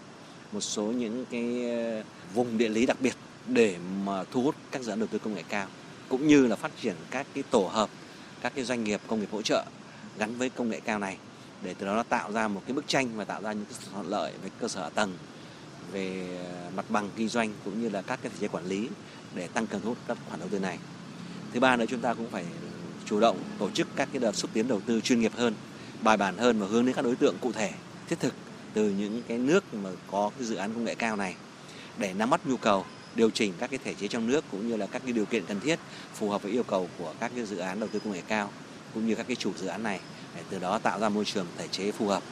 một 0.53 0.61
số 0.61 0.83
những 0.83 1.25
cái 1.31 1.71
ờ, 1.71 2.03
vùng 2.35 2.59
địa 2.59 2.69
lý 2.69 2.87
đặc 2.87 2.97
biệt 3.01 3.15
để 3.47 3.77
mà 4.05 4.25
thu 4.25 4.43
hút 4.43 4.55
các 4.71 4.83
dự 4.83 4.93
án 4.93 4.99
đầu 4.99 5.09
tư 5.13 5.19
công 5.19 5.35
nghệ 5.35 5.43
cao 5.49 5.67
cũng 6.09 6.27
như 6.27 6.47
là 6.47 6.57
phát 6.57 6.73
triển 6.83 6.95
các 7.11 7.27
cái 7.35 7.45
tổ 7.51 7.71
hợp 7.73 7.91
các 8.41 8.53
cái 8.55 8.65
doanh 8.65 8.85
nghiệp 8.85 9.01
công 9.07 9.21
nghiệp 9.21 9.29
hỗ 9.33 9.43
trợ 9.43 9.65
gắn 10.19 10.39
với 10.39 10.51
công 10.51 10.71
nghệ 10.71 10.81
cao 10.81 10.99
này 10.99 11.17
để 11.63 11.75
từ 11.79 11.87
đó 11.87 11.95
nó 11.95 12.03
tạo 12.03 12.33
ra 12.33 12.49
một 12.49 12.63
cái 12.67 12.75
bức 12.75 12.89
tranh 12.89 13.09
và 13.17 13.25
tạo 13.25 13.43
ra 13.43 13.53
những 13.53 13.65
cái 13.65 13.79
thuận 13.93 14.07
lợi 14.07 14.33
về 14.43 14.51
cơ 14.61 14.69
sở 14.69 14.83
hạ 14.83 14.89
tầng 14.89 15.13
về 15.93 16.27
ờ, 16.45 16.71
mặt 16.77 16.85
bằng 16.89 17.11
kinh 17.17 17.29
doanh 17.29 17.53
cũng 17.65 17.83
như 17.83 17.89
là 17.89 18.03
các 18.03 18.19
cái 18.23 18.31
thể 18.31 18.39
chế 18.41 18.49
quản 18.49 18.67
lý 18.67 18.89
để 19.35 19.49
tăng 19.49 19.67
cường 19.67 19.81
thu 19.81 19.89
hút 19.89 19.99
các 20.09 20.19
khoản 20.29 20.41
đầu 20.41 20.49
tư 20.49 20.59
này. 20.59 20.79
Thứ 21.53 21.61
ba 21.61 21.77
nữa 21.77 21.85
chúng 21.89 22.01
ta 22.01 22.15
cũng 22.15 22.31
phải 22.31 22.45
chủ 23.05 23.21
động 23.21 23.39
tổ 23.59 23.71
chức 23.71 23.89
các 23.97 24.09
cái 24.13 24.21
đợt 24.21 24.33
xúc 24.37 24.51
tiến 24.53 24.69
đầu 24.69 24.81
tư 24.81 25.01
chuyên 25.01 25.21
nghiệp 25.21 25.33
hơn, 25.37 25.55
bài 26.03 26.17
bản 26.17 26.37
hơn 26.37 26.61
và 26.61 26.67
hướng 26.67 26.87
đến 26.87 26.95
các 26.95 27.03
đối 27.05 27.17
tượng 27.17 27.37
cụ 27.41 27.53
thể, 27.53 27.71
thiết 28.09 28.21
thực 28.21 28.35
từ 28.75 28.91
những 28.91 29.23
cái 29.29 29.39
nước 29.39 29.75
mà 29.75 29.91
có 30.11 30.31
cái 30.39 30.47
dự 30.47 30.57
án 30.57 30.75
công 30.75 30.85
nghệ 30.85 30.95
cao 30.95 31.17
này 31.17 31.35
để 31.99 32.13
nắm 32.13 32.31
bắt 32.31 32.47
nhu 32.47 32.57
cầu, 32.57 32.85
điều 33.15 33.31
chỉnh 33.31 33.53
các 33.59 33.71
cái 33.71 33.79
thể 33.85 33.95
chế 33.95 34.09
trong 34.09 34.27
nước 34.27 34.45
cũng 34.51 34.69
như 34.69 34.77
là 34.77 34.87
các 34.87 35.03
cái 35.05 35.13
điều 35.13 35.25
kiện 35.25 35.47
cần 35.47 35.61
thiết 35.61 35.79
phù 36.15 36.31
hợp 36.31 36.43
với 36.43 36.53
yêu 36.53 36.63
cầu 36.63 36.89
của 36.99 37.15
các 37.21 37.33
cái 37.37 37.47
dự 37.47 37.59
án 37.59 37.81
đầu 37.81 37.89
tư 37.93 37.99
công 37.99 38.13
nghệ 38.13 38.23
cao 38.29 38.51
cũng 38.95 39.07
như 39.07 39.15
các 39.15 39.27
cái 39.27 39.37
chủ 39.37 39.53
dự 39.57 39.67
án 39.67 39.83
này 39.83 40.01
để 40.37 40.43
từ 40.51 40.59
đó 40.59 40.79
tạo 40.79 41.01
ra 41.01 41.09
môi 41.09 41.25
trường 41.25 41.47
thể 41.57 41.69
chế 41.69 41.93
phù 41.93 42.07
hợp. 42.07 42.23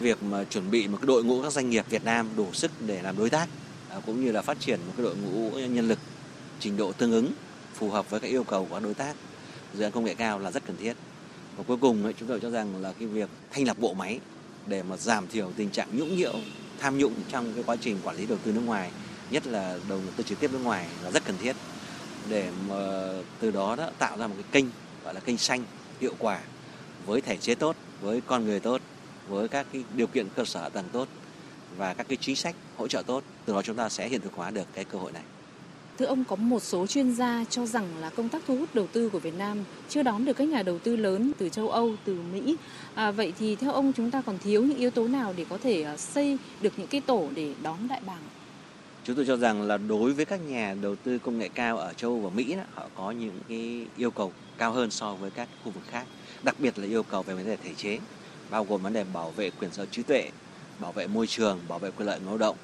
Việc 0.00 0.22
mà 0.22 0.44
chuẩn 0.44 0.70
bị 0.70 0.88
một 0.88 0.98
cái 1.00 1.06
đội 1.06 1.24
ngũ 1.24 1.42
các 1.42 1.52
doanh 1.52 1.70
nghiệp 1.70 1.84
Việt 1.90 2.04
Nam 2.04 2.28
đủ 2.36 2.46
sức 2.52 2.70
để 2.86 3.02
làm 3.02 3.18
đối 3.18 3.30
tác 3.30 3.48
à, 3.90 3.96
cũng 4.06 4.24
như 4.24 4.32
là 4.32 4.42
phát 4.42 4.60
triển 4.60 4.80
một 4.86 4.92
cái 4.96 5.04
đội 5.04 5.16
ngũ 5.16 5.50
nhân 5.50 5.88
lực 5.88 5.98
trình 6.60 6.76
độ 6.76 6.92
tương 6.92 7.12
ứng 7.12 7.32
phù 7.74 7.90
hợp 7.90 8.10
với 8.10 8.20
các 8.20 8.28
yêu 8.28 8.44
cầu 8.44 8.64
của 8.64 8.74
các 8.74 8.82
đối 8.82 8.94
tác, 8.94 9.14
dự 9.74 9.82
án 9.82 9.92
công 9.92 10.04
nghệ 10.04 10.14
cao 10.14 10.38
là 10.38 10.50
rất 10.50 10.66
cần 10.66 10.76
thiết. 10.76 10.96
Và 11.56 11.64
cuối 11.66 11.76
cùng 11.76 12.12
chúng 12.18 12.28
tôi 12.28 12.40
cho 12.40 12.50
rằng 12.50 12.82
là 12.82 12.92
cái 12.92 13.08
việc 13.08 13.28
thành 13.50 13.66
lập 13.66 13.76
bộ 13.78 13.94
máy 13.94 14.20
để 14.68 14.82
mà 14.82 14.96
giảm 14.96 15.26
thiểu 15.26 15.52
tình 15.56 15.70
trạng 15.70 15.88
nhũng 15.92 16.16
nhiễu, 16.16 16.34
tham 16.78 16.98
nhũng 16.98 17.14
trong 17.28 17.52
cái 17.54 17.64
quá 17.66 17.76
trình 17.80 17.98
quản 18.04 18.16
lý 18.16 18.26
đầu 18.26 18.38
tư 18.44 18.52
nước 18.52 18.62
ngoài 18.64 18.90
nhất 19.30 19.46
là 19.46 19.78
đầu 19.88 20.00
tư 20.16 20.24
trực 20.24 20.40
tiếp 20.40 20.52
nước 20.52 20.60
ngoài 20.64 20.86
là 21.04 21.10
rất 21.10 21.24
cần 21.24 21.36
thiết 21.38 21.56
để 22.28 22.50
mà 22.68 22.76
từ 23.40 23.50
đó 23.50 23.76
đó 23.76 23.90
tạo 23.98 24.18
ra 24.18 24.26
một 24.26 24.34
cái 24.36 24.44
kênh 24.52 24.64
gọi 25.04 25.14
là 25.14 25.20
kênh 25.20 25.38
xanh 25.38 25.64
hiệu 26.00 26.14
quả 26.18 26.40
với 27.06 27.20
thể 27.20 27.36
chế 27.36 27.54
tốt, 27.54 27.76
với 28.00 28.20
con 28.26 28.44
người 28.44 28.60
tốt, 28.60 28.80
với 29.28 29.48
các 29.48 29.66
cái 29.72 29.84
điều 29.94 30.06
kiện 30.06 30.28
cơ 30.36 30.44
sở 30.44 30.68
tầng 30.68 30.88
tốt 30.92 31.08
và 31.76 31.94
các 31.94 32.08
cái 32.08 32.18
chính 32.20 32.36
sách 32.36 32.54
hỗ 32.76 32.88
trợ 32.88 33.02
tốt, 33.02 33.22
từ 33.44 33.52
đó 33.52 33.62
chúng 33.62 33.76
ta 33.76 33.88
sẽ 33.88 34.08
hiện 34.08 34.20
thực 34.20 34.32
hóa 34.34 34.50
được 34.50 34.66
cái 34.74 34.84
cơ 34.84 34.98
hội 34.98 35.12
này. 35.12 35.22
Thưa 35.98 36.06
ông, 36.06 36.24
có 36.24 36.36
một 36.36 36.62
số 36.62 36.86
chuyên 36.86 37.14
gia 37.14 37.44
cho 37.50 37.66
rằng 37.66 37.86
là 38.00 38.10
công 38.10 38.28
tác 38.28 38.42
thu 38.46 38.56
hút 38.56 38.74
đầu 38.74 38.86
tư 38.92 39.08
của 39.08 39.18
Việt 39.18 39.34
Nam 39.38 39.64
chưa 39.88 40.02
đón 40.02 40.24
được 40.24 40.32
các 40.32 40.48
nhà 40.48 40.62
đầu 40.62 40.78
tư 40.78 40.96
lớn 40.96 41.32
từ 41.38 41.48
châu 41.48 41.70
Âu, 41.70 41.94
từ 42.04 42.18
Mỹ. 42.32 42.56
À, 42.94 43.10
vậy 43.10 43.32
thì 43.38 43.56
theo 43.56 43.72
ông 43.72 43.92
chúng 43.92 44.10
ta 44.10 44.22
còn 44.26 44.38
thiếu 44.38 44.62
những 44.62 44.78
yếu 44.78 44.90
tố 44.90 45.08
nào 45.08 45.34
để 45.36 45.46
có 45.48 45.58
thể 45.58 45.82
à, 45.82 45.96
xây 45.96 46.38
được 46.60 46.72
những 46.76 46.86
cái 46.86 47.00
tổ 47.00 47.28
để 47.34 47.54
đón 47.62 47.88
đại 47.88 48.00
bàng? 48.06 48.22
Chúng 49.04 49.16
tôi 49.16 49.24
cho 49.26 49.36
rằng 49.36 49.62
là 49.62 49.76
đối 49.76 50.12
với 50.12 50.24
các 50.24 50.40
nhà 50.48 50.76
đầu 50.82 50.96
tư 50.96 51.18
công 51.18 51.38
nghệ 51.38 51.48
cao 51.48 51.78
ở 51.78 51.92
châu 51.92 52.10
Âu 52.10 52.20
và 52.20 52.30
Mỹ, 52.30 52.54
đó, 52.54 52.62
họ 52.74 52.88
có 52.94 53.10
những 53.10 53.38
cái 53.48 53.86
yêu 53.96 54.10
cầu 54.10 54.32
cao 54.58 54.72
hơn 54.72 54.90
so 54.90 55.14
với 55.14 55.30
các 55.30 55.48
khu 55.64 55.70
vực 55.70 55.84
khác, 55.90 56.04
đặc 56.42 56.56
biệt 56.58 56.78
là 56.78 56.86
yêu 56.86 57.02
cầu 57.02 57.22
về 57.22 57.34
vấn 57.34 57.46
đề 57.46 57.56
thể 57.56 57.74
chế, 57.76 57.98
bao 58.50 58.64
gồm 58.64 58.82
vấn 58.82 58.92
đề 58.92 59.04
bảo 59.04 59.30
vệ 59.30 59.50
quyền 59.50 59.70
sở 59.72 59.86
trí 59.86 60.02
tuệ, 60.02 60.30
bảo 60.80 60.92
vệ 60.92 61.06
môi 61.06 61.26
trường, 61.26 61.60
bảo 61.68 61.78
vệ 61.78 61.90
quyền 61.90 62.06
lợi 62.06 62.20
người 62.20 62.28
lao 62.28 62.38
động, 62.38 62.56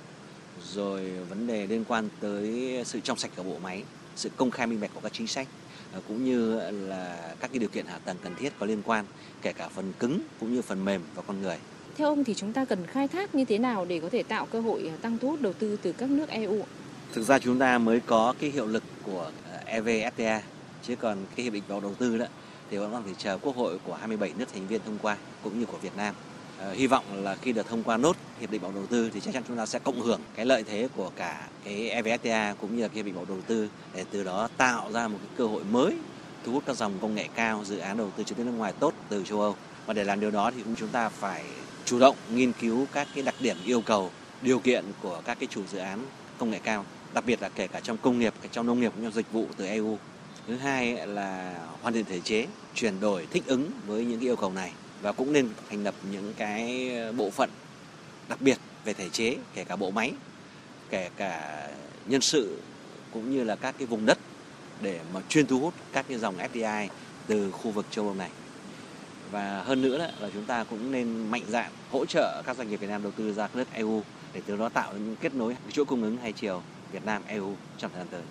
rồi 0.73 1.11
vấn 1.29 1.47
đề 1.47 1.67
liên 1.67 1.85
quan 1.89 2.09
tới 2.21 2.77
sự 2.85 3.01
trong 3.01 3.19
sạch 3.19 3.31
của 3.37 3.43
bộ 3.43 3.57
máy, 3.63 3.83
sự 4.17 4.31
công 4.37 4.51
khai 4.51 4.67
minh 4.67 4.81
bạch 4.81 4.91
của 4.95 5.01
các 5.01 5.13
chính 5.13 5.27
sách 5.27 5.49
ờ, 5.93 6.01
cũng 6.09 6.25
như 6.25 6.61
là 6.71 7.35
các 7.41 7.51
cái 7.51 7.59
điều 7.59 7.69
kiện 7.69 7.87
hạ 7.87 7.99
tầng 8.05 8.17
cần 8.23 8.35
thiết 8.35 8.53
có 8.59 8.67
liên 8.67 8.83
quan, 8.85 9.05
kể 9.43 9.53
cả 9.53 9.69
phần 9.69 9.93
cứng 9.99 10.21
cũng 10.41 10.55
như 10.55 10.63
phần 10.63 10.85
mềm 10.85 11.03
và 11.15 11.23
con 11.27 11.43
người. 11.43 11.57
Theo 11.97 12.09
ông 12.09 12.25
thì 12.25 12.35
chúng 12.35 12.53
ta 12.53 12.65
cần 12.65 12.87
khai 12.87 13.09
thác 13.09 13.35
như 13.35 13.45
thế 13.45 13.59
nào 13.59 13.85
để 13.85 14.01
có 14.01 14.09
thể 14.09 14.23
tạo 14.23 14.47
cơ 14.47 14.61
hội 14.61 14.93
tăng 15.03 15.19
thu 15.19 15.31
hút 15.31 15.41
đầu 15.41 15.53
tư 15.53 15.79
từ 15.83 15.93
các 15.93 16.11
nước 16.11 16.29
EU? 16.29 16.65
Thực 17.13 17.23
ra 17.23 17.39
chúng 17.39 17.59
ta 17.59 17.79
mới 17.79 18.01
có 18.01 18.35
cái 18.41 18.51
hiệu 18.51 18.67
lực 18.67 18.83
của 19.03 19.31
ờ, 19.51 19.81
EVFTA 19.81 20.41
chứ 20.83 20.97
còn 20.97 21.19
cái 21.37 21.45
hiệp 21.45 21.53
định 21.53 21.63
vào 21.69 21.81
đầu 21.81 21.95
tư 21.95 22.19
đó 22.19 22.27
thì 22.71 22.77
vẫn 22.77 22.93
còn 22.93 23.03
phải 23.03 23.15
chờ 23.19 23.39
Quốc 23.39 23.57
hội 23.57 23.79
của 23.85 23.95
27 23.95 24.33
nước 24.39 24.45
thành 24.55 24.67
viên 24.67 24.81
thông 24.87 24.99
qua 25.03 25.17
cũng 25.43 25.61
như 25.61 25.67
của 25.67 25.79
Việt 25.79 25.97
Nam. 25.97 26.15
Ờ, 26.59 26.73
hy 26.73 26.87
vọng 26.87 27.05
là 27.25 27.35
khi 27.35 27.53
được 27.53 27.69
thông 27.69 27.83
qua 27.83 27.97
nốt 27.97 28.17
hiệp 28.41 28.51
định 28.51 28.63
bảo 28.63 28.73
đầu 28.75 28.87
tư 28.87 29.11
thì 29.15 29.21
chắc 29.21 29.35
chắn 29.35 29.43
chúng 29.49 29.57
ta 29.57 29.67
sẽ 29.67 29.79
cộng 29.79 30.01
hưởng 30.01 30.21
cái 30.35 30.47
lợi 30.47 30.63
thế 30.63 30.89
của 30.97 31.11
cả 31.17 31.49
cái 31.65 32.03
EVFTA 32.03 32.55
cũng 32.61 32.77
như 32.77 32.83
là 32.83 32.89
cái 32.89 32.97
hiệp 32.97 33.07
định 33.07 33.15
bảo 33.15 33.25
đầu 33.29 33.39
tư 33.47 33.69
để 33.95 34.05
từ 34.11 34.25
đó 34.25 34.49
tạo 34.57 34.93
ra 34.93 35.09
một 35.09 35.19
cái 35.21 35.31
cơ 35.37 35.47
hội 35.47 35.65
mới 35.65 35.97
thu 36.45 36.53
hút 36.53 36.63
các 36.67 36.77
dòng 36.77 36.93
công 37.01 37.15
nghệ 37.15 37.29
cao, 37.35 37.65
dự 37.65 37.79
án 37.79 37.99
đầu 37.99 38.11
tư 38.17 38.25
trực 38.25 38.39
tiếp 38.39 38.45
nước 38.45 38.53
ngoài 38.53 38.73
tốt 38.81 38.95
từ 39.09 39.25
châu 39.25 39.41
Âu. 39.41 39.57
Và 39.87 39.95
để 39.95 40.05
làm 40.05 40.21
điều 40.21 40.31
đó 40.31 40.51
thì 40.51 40.63
cũng 40.63 40.75
chúng 40.77 40.89
ta 40.89 41.09
phải 41.09 41.45
chủ 41.85 41.99
động 41.99 42.17
nghiên 42.35 42.53
cứu 42.53 42.87
các 42.93 43.09
cái 43.15 43.23
đặc 43.23 43.35
điểm 43.41 43.57
yêu 43.65 43.81
cầu, 43.81 44.11
điều 44.43 44.59
kiện 44.59 44.85
của 45.03 45.23
các 45.25 45.39
cái 45.41 45.47
chủ 45.51 45.63
dự 45.73 45.79
án 45.79 46.07
công 46.39 46.51
nghệ 46.51 46.61
cao, 46.63 46.85
đặc 47.15 47.25
biệt 47.27 47.43
là 47.43 47.49
kể 47.49 47.67
cả 47.67 47.81
trong 47.81 47.97
công 47.97 48.19
nghiệp 48.19 48.35
trong 48.53 48.67
nông 48.67 48.81
nghiệp 48.81 48.93
cũng 48.95 49.05
như 49.05 49.11
dịch 49.11 49.33
vụ 49.33 49.47
từ 49.57 49.67
EU 49.67 49.99
thứ 50.47 50.57
hai 50.57 51.07
là 51.07 51.55
hoàn 51.83 51.95
thiện 51.95 52.05
thể 52.05 52.21
chế, 52.21 52.47
chuyển 52.75 53.01
đổi 53.01 53.27
thích 53.31 53.43
ứng 53.47 53.71
với 53.87 54.05
những 54.05 54.19
cái 54.19 54.29
yêu 54.29 54.37
cầu 54.37 54.53
này 54.53 54.73
và 55.03 55.13
cũng 55.13 55.33
nên 55.33 55.49
thành 55.71 55.85
lập 55.85 55.95
những 56.11 56.35
cái 56.37 56.91
ờ, 56.97 57.13
bộ 57.13 57.31
phận 57.31 57.51
đặc 58.29 58.41
biệt 58.41 58.59
về 58.85 58.93
thể 58.93 59.09
chế, 59.09 59.37
kể 59.55 59.65
cả 59.65 59.77
bộ 59.77 59.91
máy, 59.91 60.13
kể 60.91 61.11
cả 61.17 61.69
nhân 62.07 62.21
sự, 62.21 62.61
cũng 63.13 63.31
như 63.31 63.45
là 63.45 63.57
các 63.57 63.75
cái 63.79 63.87
vùng 63.87 64.07
đất 64.07 64.19
để 64.83 65.01
mà 65.15 65.21
chuyên 65.29 65.47
thu 65.47 65.59
hút 65.59 65.75
các 65.93 66.05
cái 66.09 66.19
dòng 66.19 66.37
FDI 66.39 66.89
từ 67.27 67.51
khu 67.51 67.71
vực 67.71 67.87
châu 67.91 68.05
Âu 68.05 68.15
này 68.15 68.31
và 69.31 69.63
hơn 69.63 69.83
nữa 69.83 69.99
là 70.21 70.31
chúng 70.35 70.45
ta 70.45 70.65
cũng 70.65 70.93
nên 70.93 71.31
mạnh 71.31 71.43
dạn 71.49 71.71
hỗ 71.91 72.07
trợ 72.07 72.43
các 72.47 72.57
doanh 72.57 72.71
nghiệp 72.71 72.77
Việt 72.77 72.87
Nam 72.87 73.03
đầu 73.03 73.13
tư 73.13 73.33
ra 73.33 73.47
các 73.47 73.57
nước 73.57 73.73
EU 73.73 74.03
để 74.33 74.43
từ 74.47 74.57
đó 74.57 74.69
tạo 74.69 74.93
những 74.93 75.17
kết 75.21 75.35
nối 75.35 75.57
chuỗi 75.73 75.85
cung 75.85 76.03
ứng 76.03 76.17
hai 76.17 76.33
chiều 76.33 76.63
Việt 76.93 77.05
Nam 77.05 77.23
EU 77.27 77.55
trong 77.79 77.91
thời 77.91 78.01
gian 78.01 78.09
tới. 78.11 78.23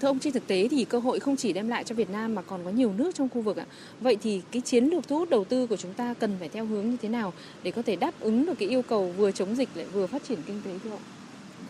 Thưa 0.00 0.08
ông, 0.08 0.18
trên 0.18 0.32
thực 0.32 0.46
tế 0.46 0.68
thì 0.70 0.84
cơ 0.84 0.98
hội 0.98 1.20
không 1.20 1.36
chỉ 1.36 1.52
đem 1.52 1.68
lại 1.68 1.84
cho 1.84 1.94
Việt 1.94 2.10
Nam 2.10 2.34
mà 2.34 2.42
còn 2.42 2.64
có 2.64 2.70
nhiều 2.70 2.92
nước 2.96 3.14
trong 3.14 3.28
khu 3.28 3.40
vực 3.40 3.56
ạ. 3.56 3.66
Vậy 4.00 4.16
thì 4.22 4.42
cái 4.50 4.62
chiến 4.62 4.84
lược 4.84 5.08
thu 5.08 5.18
hút 5.18 5.30
đầu 5.30 5.44
tư 5.44 5.66
của 5.66 5.76
chúng 5.76 5.94
ta 5.94 6.14
cần 6.14 6.36
phải 6.38 6.48
theo 6.48 6.66
hướng 6.66 6.90
như 6.90 6.96
thế 7.02 7.08
nào 7.08 7.32
để 7.62 7.70
có 7.70 7.82
thể 7.82 7.96
đáp 7.96 8.14
ứng 8.20 8.46
được 8.46 8.54
cái 8.58 8.68
yêu 8.68 8.82
cầu 8.82 9.12
vừa 9.16 9.30
chống 9.30 9.56
dịch 9.56 9.68
lại 9.74 9.86
vừa 9.92 10.06
phát 10.06 10.24
triển 10.28 10.42
kinh 10.46 10.62
tế 10.64 10.78
thưa 10.84 10.90
ông? 10.90 11.00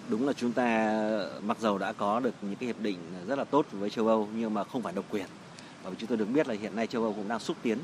Đúng 0.09 0.27
là 0.27 0.33
chúng 0.33 0.53
ta 0.53 0.92
mặc 1.42 1.57
dầu 1.61 1.79
đã 1.79 1.92
có 1.92 2.20
được 2.20 2.35
những 2.42 2.57
cái 2.57 2.66
hiệp 2.66 2.81
định 2.81 2.98
rất 3.27 3.38
là 3.38 3.44
tốt 3.44 3.66
với 3.72 3.90
châu 3.90 4.09
Âu 4.09 4.29
nhưng 4.37 4.55
mà 4.55 4.64
không 4.64 4.83
phải 4.83 4.92
độc 4.92 5.05
quyền. 5.11 5.27
Và 5.85 5.90
chúng 5.98 6.09
tôi 6.09 6.18
được 6.18 6.29
biết 6.35 6.48
là 6.48 6.55
hiện 6.55 6.77
nay 6.77 6.87
châu 6.87 7.03
Âu 7.03 7.12
cũng 7.12 7.29
đang 7.29 7.40
xúc 7.40 7.57
tiến 7.62 7.79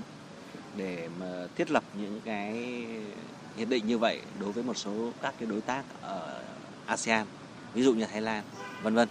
để 0.77 1.09
mà 1.21 1.47
thiết 1.57 1.71
lập 1.71 1.85
những 2.01 2.21
cái 2.25 2.85
hiệp 3.57 3.69
định 3.69 3.87
như 3.87 3.99
vậy 3.99 4.21
đối 4.41 4.53
với 4.53 4.65
một 4.65 4.77
số 4.77 5.11
các 5.23 5.35
cái 5.39 5.49
đối 5.51 5.61
tác 5.61 5.85
ở 6.03 6.43
ASEAN, 6.87 7.27
ví 7.75 7.83
dụ 7.83 7.95
như 7.95 8.05
Thái 8.05 8.21
Lan, 8.21 8.45
vân 8.83 8.95
vân. 8.95 9.09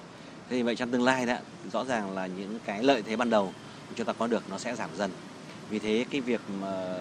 Thế 0.50 0.56
thì 0.56 0.64
vậy 0.64 0.76
trong 0.76 0.92
tương 0.92 1.04
lai 1.04 1.26
đó 1.26 1.36
rõ 1.72 1.86
ràng 1.86 2.16
là 2.16 2.28
những 2.28 2.60
cái 2.66 2.84
lợi 2.84 3.02
thế 3.02 3.16
ban 3.16 3.30
đầu 3.30 3.54
chúng 3.96 4.06
ta 4.06 4.14
có 4.14 4.28
được 4.28 4.44
nó 4.50 4.58
sẽ 4.58 4.76
giảm 4.76 4.90
dần. 4.98 5.12
Vì 5.70 5.80
thế 5.80 6.06
cái 6.10 6.22
việc 6.22 6.42
mà 6.62 6.96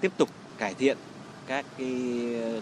tiếp 0.00 0.12
tục 0.16 0.28
cải 0.58 0.74
thiện 0.74 0.98
các 1.46 1.64
cái 1.78 1.94
ờ, 2.42 2.60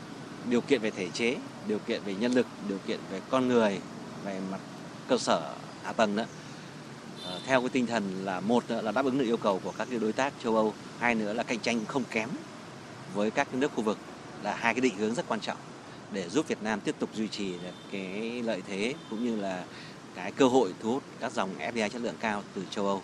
điều 0.50 0.60
kiện 0.60 0.80
về 0.80 0.90
thể 0.90 1.08
chế, 1.08 1.36
điều 1.68 1.78
kiện 1.78 2.02
về 2.04 2.14
nhân 2.14 2.32
lực, 2.32 2.46
điều 2.68 2.78
kiện 2.86 3.00
về 3.10 3.20
con 3.30 3.48
người, 3.48 3.78
về 4.24 4.40
mặt 4.50 4.60
cơ 5.08 5.18
sở 5.18 5.54
hạ 5.82 5.92
tầng 5.92 6.16
đó 6.16 6.24
ờ, 7.24 7.40
theo 7.46 7.60
cái 7.60 7.70
tinh 7.70 7.86
thần 7.86 8.24
là 8.24 8.40
một 8.40 8.64
là 8.68 8.92
đáp 8.92 9.04
ứng 9.04 9.18
được 9.18 9.24
yêu 9.24 9.36
cầu 9.36 9.60
của 9.64 9.72
các 9.78 9.88
cái 9.90 9.98
đối 9.98 10.12
tác 10.12 10.32
châu 10.44 10.56
Âu, 10.56 10.74
hai 10.98 11.14
nữa 11.14 11.32
là 11.32 11.42
cạnh 11.42 11.58
tranh 11.58 11.84
không 11.88 12.04
kém 12.10 12.28
với 13.14 13.30
các 13.30 13.54
nước 13.54 13.70
khu 13.74 13.82
vực 13.82 13.98
là 14.42 14.54
hai 14.54 14.74
cái 14.74 14.80
định 14.80 14.96
hướng 14.98 15.14
rất 15.14 15.24
quan 15.28 15.40
trọng 15.40 15.56
để 16.12 16.28
giúp 16.28 16.48
Việt 16.48 16.62
Nam 16.62 16.80
tiếp 16.80 16.94
tục 16.98 17.10
duy 17.14 17.28
trì 17.28 17.52
được 17.52 17.74
cái 17.92 18.42
lợi 18.42 18.62
thế 18.68 18.94
cũng 19.10 19.24
như 19.24 19.36
là 19.36 19.64
cái 20.14 20.32
cơ 20.32 20.48
hội 20.48 20.74
thu 20.82 20.92
hút 20.92 21.02
các 21.20 21.32
dòng 21.32 21.58
FDI 21.58 21.88
chất 21.88 22.02
lượng 22.02 22.14
cao 22.20 22.42
từ 22.54 22.62
châu 22.70 22.86
Âu. 22.86 23.02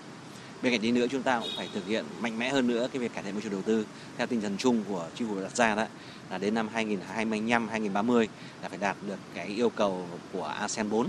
Bên 0.62 0.72
cạnh 0.72 0.82
đấy 0.82 0.92
nữa 0.92 1.06
chúng 1.10 1.22
ta 1.22 1.40
cũng 1.40 1.50
phải 1.56 1.68
thực 1.74 1.86
hiện 1.86 2.04
mạnh 2.20 2.38
mẽ 2.38 2.48
hơn 2.48 2.66
nữa 2.66 2.88
cái 2.92 3.00
việc 3.00 3.14
cải 3.14 3.22
thiện 3.22 3.32
môi 3.32 3.42
trường 3.42 3.52
đầu 3.52 3.62
tư 3.62 3.86
theo 4.18 4.26
tinh 4.26 4.40
thần 4.40 4.56
chung 4.58 4.84
của 4.88 5.08
chính 5.14 5.28
phủ 5.28 5.40
đặt 5.40 5.56
ra 5.56 5.74
đó 5.74 5.86
là 6.30 6.38
đến 6.38 6.54
năm 6.54 6.68
2025 6.72 7.68
2030 7.68 8.28
là 8.62 8.68
phải 8.68 8.78
đạt 8.78 8.96
được 9.06 9.18
cái 9.34 9.46
yêu 9.46 9.70
cầu 9.70 10.06
của 10.32 10.44
ASEAN 10.44 10.90
4 10.90 11.08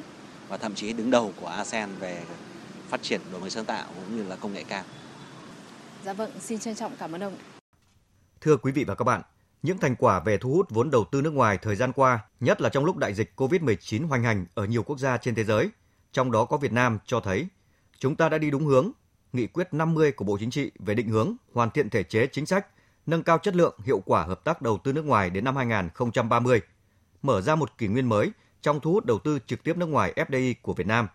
và 0.49 0.57
thậm 0.57 0.75
chí 0.75 0.93
đứng 0.93 1.11
đầu 1.11 1.33
của 1.41 1.47
ASEAN 1.47 1.89
về 1.99 2.23
phát 2.89 3.01
triển 3.03 3.21
đổi 3.31 3.41
mới 3.41 3.49
sáng 3.49 3.65
tạo 3.65 3.85
cũng 3.95 4.17
như 4.17 4.23
là 4.23 4.35
công 4.35 4.53
nghệ 4.53 4.63
cao. 4.67 4.83
Dạ 6.05 6.13
vâng, 6.13 6.31
xin 6.39 6.59
trân 6.59 6.75
trọng 6.75 6.95
cảm 6.99 7.15
ơn 7.15 7.23
ông. 7.23 7.35
Thưa 8.41 8.57
quý 8.57 8.71
vị 8.71 8.83
và 8.83 8.95
các 8.95 9.03
bạn, 9.03 9.21
những 9.61 9.77
thành 9.77 9.95
quả 9.95 10.19
về 10.19 10.37
thu 10.37 10.53
hút 10.53 10.69
vốn 10.69 10.91
đầu 10.91 11.05
tư 11.11 11.21
nước 11.21 11.33
ngoài 11.33 11.57
thời 11.57 11.75
gian 11.75 11.91
qua, 11.93 12.19
nhất 12.39 12.61
là 12.61 12.69
trong 12.69 12.85
lúc 12.85 12.97
đại 12.97 13.13
dịch 13.13 13.33
COVID-19 13.35 14.07
hoành 14.07 14.23
hành 14.23 14.45
ở 14.53 14.65
nhiều 14.65 14.83
quốc 14.83 14.99
gia 14.99 15.17
trên 15.17 15.35
thế 15.35 15.43
giới, 15.43 15.69
trong 16.11 16.31
đó 16.31 16.45
có 16.45 16.57
Việt 16.57 16.71
Nam 16.71 16.99
cho 17.05 17.19
thấy 17.19 17.47
chúng 17.99 18.15
ta 18.15 18.29
đã 18.29 18.37
đi 18.37 18.51
đúng 18.51 18.65
hướng. 18.65 18.91
Nghị 19.33 19.47
quyết 19.47 19.73
50 19.73 20.11
của 20.11 20.25
Bộ 20.25 20.37
Chính 20.39 20.49
trị 20.51 20.71
về 20.79 20.95
định 20.95 21.09
hướng 21.09 21.35
hoàn 21.53 21.71
thiện 21.71 21.89
thể 21.89 22.03
chế 22.03 22.27
chính 22.27 22.45
sách, 22.45 22.67
nâng 23.05 23.23
cao 23.23 23.37
chất 23.37 23.55
lượng, 23.55 23.75
hiệu 23.83 24.01
quả 24.05 24.23
hợp 24.23 24.43
tác 24.43 24.61
đầu 24.61 24.77
tư 24.83 24.93
nước 24.93 25.05
ngoài 25.05 25.29
đến 25.29 25.43
năm 25.43 25.55
2030, 25.55 26.61
mở 27.21 27.41
ra 27.41 27.55
một 27.55 27.77
kỷ 27.77 27.87
nguyên 27.87 28.09
mới 28.09 28.31
trong 28.61 28.79
thu 28.79 28.91
hút 28.93 29.05
đầu 29.05 29.19
tư 29.19 29.39
trực 29.45 29.63
tiếp 29.63 29.77
nước 29.77 29.85
ngoài 29.85 30.13
FDI 30.15 30.53
của 30.61 30.73
Việt 30.73 30.87
Nam. 30.87 31.07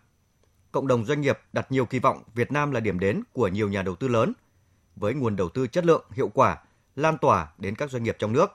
cộng 0.71 0.87
đồng 0.87 1.05
doanh 1.05 1.21
nghiệp 1.21 1.39
đặt 1.53 1.71
nhiều 1.71 1.85
kỳ 1.85 1.99
vọng 1.99 2.23
Việt 2.35 2.51
Nam 2.51 2.71
là 2.71 2.79
điểm 2.79 2.99
đến 2.99 3.23
của 3.33 3.47
nhiều 3.47 3.69
nhà 3.69 3.81
đầu 3.81 3.95
tư 3.95 4.07
lớn 4.07 4.33
với 4.95 5.13
nguồn 5.13 5.35
đầu 5.35 5.49
tư 5.49 5.67
chất 5.67 5.85
lượng, 5.85 6.05
hiệu 6.11 6.31
quả, 6.33 6.57
lan 6.95 7.17
tỏa 7.17 7.53
đến 7.57 7.75
các 7.75 7.91
doanh 7.91 8.03
nghiệp 8.03 8.15
trong 8.19 8.33
nước. 8.33 8.51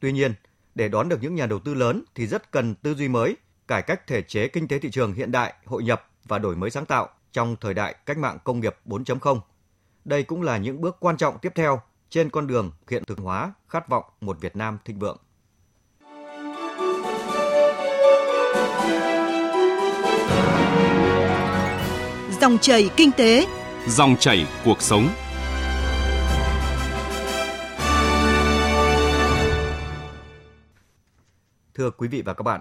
Tuy 0.00 0.12
nhiên, 0.12 0.34
để 0.74 0.88
đón 0.88 1.08
được 1.08 1.22
những 1.22 1.34
nhà 1.34 1.46
đầu 1.46 1.58
tư 1.58 1.74
lớn 1.74 2.02
thì 2.14 2.26
rất 2.26 2.50
cần 2.50 2.74
tư 2.74 2.94
duy 2.94 3.08
mới, 3.08 3.36
cải 3.68 3.82
cách 3.82 4.06
thể 4.06 4.22
chế 4.22 4.48
kinh 4.48 4.68
tế 4.68 4.78
thị 4.78 4.90
trường 4.90 5.12
hiện 5.12 5.32
đại, 5.32 5.54
hội 5.64 5.82
nhập 5.82 6.10
và 6.24 6.38
đổi 6.38 6.56
mới 6.56 6.70
sáng 6.70 6.86
tạo 6.86 7.08
trong 7.32 7.56
thời 7.60 7.74
đại 7.74 7.94
cách 8.06 8.18
mạng 8.18 8.38
công 8.44 8.60
nghiệp 8.60 8.76
4.0. 8.86 9.40
Đây 10.04 10.22
cũng 10.22 10.42
là 10.42 10.58
những 10.58 10.80
bước 10.80 10.96
quan 11.00 11.16
trọng 11.16 11.38
tiếp 11.38 11.52
theo 11.54 11.80
trên 12.10 12.30
con 12.30 12.46
đường 12.46 12.72
hiện 12.90 13.04
thực 13.04 13.18
hóa 13.18 13.52
khát 13.68 13.88
vọng 13.88 14.04
một 14.20 14.40
Việt 14.40 14.56
Nam 14.56 14.78
thịnh 14.84 14.98
vượng. 14.98 15.18
Dòng 22.40 22.58
chảy 22.58 22.90
kinh 22.96 23.12
tế, 23.12 23.46
Dòng 23.88 24.16
chảy 24.16 24.46
cuộc 24.64 24.82
sống. 24.82 25.08
Thưa 31.74 31.90
quý 31.90 32.08
vị 32.08 32.22
và 32.22 32.34
các 32.34 32.42
bạn, 32.42 32.60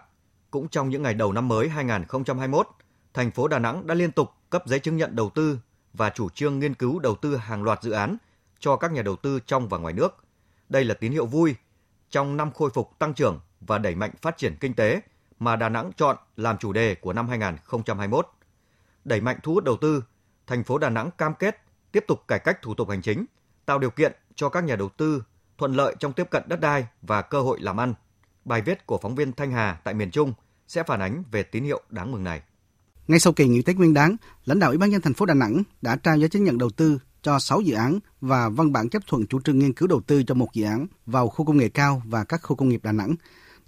cũng 0.55 0.67
trong 0.67 0.89
những 0.89 1.03
ngày 1.03 1.13
đầu 1.13 1.31
năm 1.31 1.47
mới 1.47 1.69
2021, 1.69 2.67
thành 3.13 3.31
phố 3.31 3.47
Đà 3.47 3.59
Nẵng 3.59 3.87
đã 3.87 3.95
liên 3.95 4.11
tục 4.11 4.29
cấp 4.49 4.63
giấy 4.65 4.79
chứng 4.79 4.97
nhận 4.97 5.15
đầu 5.15 5.29
tư 5.29 5.59
và 5.93 6.09
chủ 6.09 6.29
trương 6.29 6.59
nghiên 6.59 6.73
cứu 6.73 6.99
đầu 6.99 7.15
tư 7.15 7.37
hàng 7.37 7.63
loạt 7.63 7.83
dự 7.83 7.91
án 7.91 8.17
cho 8.59 8.75
các 8.75 8.91
nhà 8.91 9.01
đầu 9.01 9.15
tư 9.15 9.39
trong 9.45 9.69
và 9.69 9.77
ngoài 9.77 9.93
nước. 9.93 10.15
Đây 10.69 10.85
là 10.85 10.93
tín 10.93 11.11
hiệu 11.11 11.25
vui 11.25 11.55
trong 12.09 12.37
năm 12.37 12.51
khôi 12.51 12.69
phục 12.69 12.99
tăng 12.99 13.13
trưởng 13.13 13.39
và 13.61 13.77
đẩy 13.77 13.95
mạnh 13.95 14.11
phát 14.21 14.37
triển 14.37 14.55
kinh 14.59 14.73
tế 14.73 15.01
mà 15.39 15.55
Đà 15.55 15.69
Nẵng 15.69 15.91
chọn 15.97 16.17
làm 16.35 16.57
chủ 16.57 16.73
đề 16.73 16.95
của 16.95 17.13
năm 17.13 17.27
2021. 17.27 18.27
Đẩy 19.05 19.21
mạnh 19.21 19.37
thu 19.43 19.53
hút 19.53 19.63
đầu 19.63 19.77
tư, 19.77 20.03
thành 20.47 20.63
phố 20.63 20.77
Đà 20.77 20.89
Nẵng 20.89 21.11
cam 21.11 21.33
kết 21.35 21.61
tiếp 21.91 22.05
tục 22.07 22.27
cải 22.27 22.39
cách 22.39 22.61
thủ 22.61 22.73
tục 22.73 22.89
hành 22.89 23.01
chính, 23.01 23.25
tạo 23.65 23.79
điều 23.79 23.89
kiện 23.89 24.13
cho 24.35 24.49
các 24.49 24.63
nhà 24.63 24.75
đầu 24.75 24.89
tư 24.89 25.23
thuận 25.57 25.73
lợi 25.73 25.95
trong 25.99 26.13
tiếp 26.13 26.29
cận 26.29 26.43
đất 26.47 26.59
đai 26.59 26.87
và 27.01 27.21
cơ 27.21 27.41
hội 27.41 27.59
làm 27.61 27.79
ăn. 27.79 27.93
Bài 28.45 28.61
viết 28.61 28.85
của 28.85 28.97
phóng 28.97 29.15
viên 29.15 29.33
Thanh 29.33 29.51
Hà 29.51 29.79
tại 29.83 29.93
miền 29.93 30.11
Trung 30.11 30.33
sẽ 30.67 30.83
phản 30.83 30.99
ánh 30.99 31.23
về 31.31 31.43
tín 31.43 31.63
hiệu 31.63 31.81
đáng 31.89 32.11
mừng 32.11 32.23
này. 32.23 32.41
Ngay 33.07 33.19
sau 33.19 33.33
kỳ 33.33 33.47
nghỉ 33.47 33.61
Tết 33.61 33.75
Nguyên 33.75 33.93
đán, 33.93 34.15
lãnh 34.45 34.59
đạo 34.59 34.69
Ủy 34.69 34.77
ban 34.77 34.89
nhân 34.89 35.01
thành 35.01 35.13
phố 35.13 35.25
Đà 35.25 35.33
Nẵng 35.33 35.63
đã 35.81 35.95
trao 35.95 36.17
giấy 36.17 36.29
chứng 36.29 36.43
nhận 36.43 36.57
đầu 36.57 36.69
tư 36.69 36.99
cho 37.21 37.39
6 37.39 37.61
dự 37.61 37.75
án 37.75 37.99
và 38.21 38.49
văn 38.49 38.71
bản 38.71 38.89
chấp 38.89 39.07
thuận 39.07 39.27
chủ 39.27 39.41
trương 39.41 39.59
nghiên 39.59 39.73
cứu 39.73 39.87
đầu 39.87 40.01
tư 40.01 40.23
cho 40.23 40.35
một 40.35 40.53
dự 40.53 40.63
án 40.63 40.87
vào 41.05 41.27
khu 41.27 41.45
công 41.45 41.57
nghệ 41.57 41.69
cao 41.69 42.01
và 42.05 42.23
các 42.23 42.41
khu 42.43 42.55
công 42.55 42.69
nghiệp 42.69 42.83
Đà 42.83 42.91
Nẵng. 42.91 43.15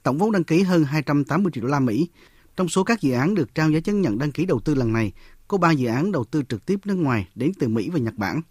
Tổng 0.04 0.18
vốn 0.18 0.32
đăng 0.32 0.44
ký 0.44 0.62
hơn 0.62 0.84
280 0.84 1.52
triệu 1.56 1.64
đô 1.64 1.70
la 1.70 1.80
Mỹ. 1.80 2.10
Trong 2.56 2.70
số 2.70 2.84
các 2.84 3.02
dự 3.02 3.14
án 3.14 3.36
được 3.36 3.56
trao 3.56 3.72
giấy 3.72 3.82
chứng 3.82 4.02
nhận 4.02 4.18
đăng 4.18 4.32
ký 4.32 4.46
đầu 4.46 4.60
tư 4.60 4.76
lần 4.76 4.94
này, 4.94 5.12
có 5.48 5.58
3 5.58 5.72
dự 5.72 5.88
án 5.88 6.12
đầu 6.12 6.24
tư 6.24 6.44
trực 6.50 6.66
tiếp 6.66 6.80
nước 6.86 6.96
ngoài 6.96 7.28
đến 7.36 7.52
từ 7.60 7.68
Mỹ 7.68 7.90
và 7.90 8.00
Nhật 8.00 8.16
Bản. 8.16 8.42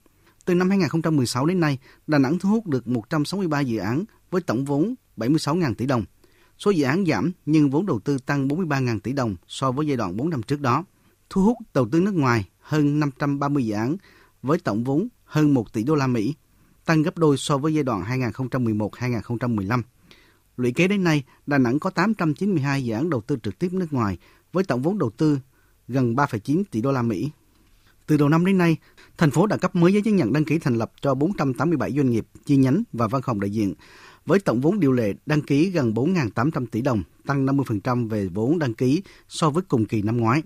Từ 0.44 0.54
năm 0.54 0.70
2016 0.70 1.46
đến 1.46 1.60
nay, 1.60 1.78
Đà 2.06 2.18
Nẵng 2.18 2.38
thu 2.38 2.48
hút 2.48 2.66
được 2.66 2.88
163 2.88 3.60
dự 3.60 3.78
án 3.78 4.04
với 4.30 4.40
tổng 4.40 4.64
vốn 4.64 4.94
76.000 5.16 5.74
tỷ 5.74 5.86
đồng. 5.86 6.04
Số 6.58 6.70
dự 6.70 6.84
án 6.84 7.06
giảm 7.06 7.32
nhưng 7.46 7.70
vốn 7.70 7.86
đầu 7.86 8.00
tư 8.00 8.18
tăng 8.18 8.48
43.000 8.48 9.00
tỷ 9.00 9.12
đồng 9.12 9.36
so 9.48 9.72
với 9.72 9.86
giai 9.86 9.96
đoạn 9.96 10.16
4 10.16 10.30
năm 10.30 10.42
trước 10.42 10.60
đó. 10.60 10.84
Thu 11.30 11.42
hút 11.42 11.56
đầu 11.74 11.88
tư 11.92 12.00
nước 12.00 12.14
ngoài 12.14 12.48
hơn 12.60 13.00
530 13.00 13.66
dự 13.66 13.74
án 13.74 13.96
với 14.42 14.58
tổng 14.58 14.84
vốn 14.84 15.08
hơn 15.24 15.54
1 15.54 15.72
tỷ 15.72 15.82
đô 15.82 15.94
la 15.94 16.06
Mỹ, 16.06 16.34
tăng 16.84 17.02
gấp 17.02 17.18
đôi 17.18 17.36
so 17.36 17.58
với 17.58 17.74
giai 17.74 17.84
đoạn 17.84 18.02
2011-2015. 18.02 19.82
Lũy 20.56 20.72
kế 20.72 20.88
đến 20.88 21.04
nay, 21.04 21.24
Đà 21.46 21.58
Nẵng 21.58 21.78
có 21.78 21.90
892 21.90 22.84
dự 22.84 22.92
án 22.92 23.10
đầu 23.10 23.20
tư 23.20 23.36
trực 23.42 23.58
tiếp 23.58 23.72
nước 23.72 23.92
ngoài 23.92 24.18
với 24.52 24.64
tổng 24.64 24.82
vốn 24.82 24.98
đầu 24.98 25.10
tư 25.10 25.38
gần 25.88 26.14
3,9 26.14 26.62
tỷ 26.70 26.80
đô 26.80 26.92
la 26.92 27.02
Mỹ. 27.02 27.30
Từ 28.06 28.16
đầu 28.16 28.28
năm 28.28 28.44
đến 28.44 28.58
nay, 28.58 28.76
thành 29.18 29.30
phố 29.30 29.46
đã 29.46 29.56
cấp 29.56 29.74
mới 29.74 29.92
giấy 29.92 30.02
chứng 30.02 30.16
nhận 30.16 30.32
đăng 30.32 30.44
ký 30.44 30.58
thành 30.58 30.78
lập 30.78 30.92
cho 31.00 31.14
487 31.14 31.92
doanh 31.92 32.10
nghiệp, 32.10 32.26
chi 32.44 32.56
nhánh 32.56 32.82
và 32.92 33.08
văn 33.08 33.22
phòng 33.22 33.40
đại 33.40 33.50
diện, 33.50 33.74
với 34.26 34.40
tổng 34.40 34.60
vốn 34.60 34.80
điều 34.80 34.92
lệ 34.92 35.12
đăng 35.26 35.42
ký 35.42 35.70
gần 35.70 35.92
4.800 35.92 36.66
tỷ 36.66 36.80
đồng, 36.80 37.02
tăng 37.26 37.46
50% 37.46 38.08
về 38.08 38.26
vốn 38.26 38.58
đăng 38.58 38.74
ký 38.74 39.02
so 39.28 39.50
với 39.50 39.62
cùng 39.68 39.84
kỳ 39.84 40.02
năm 40.02 40.16
ngoái. 40.16 40.42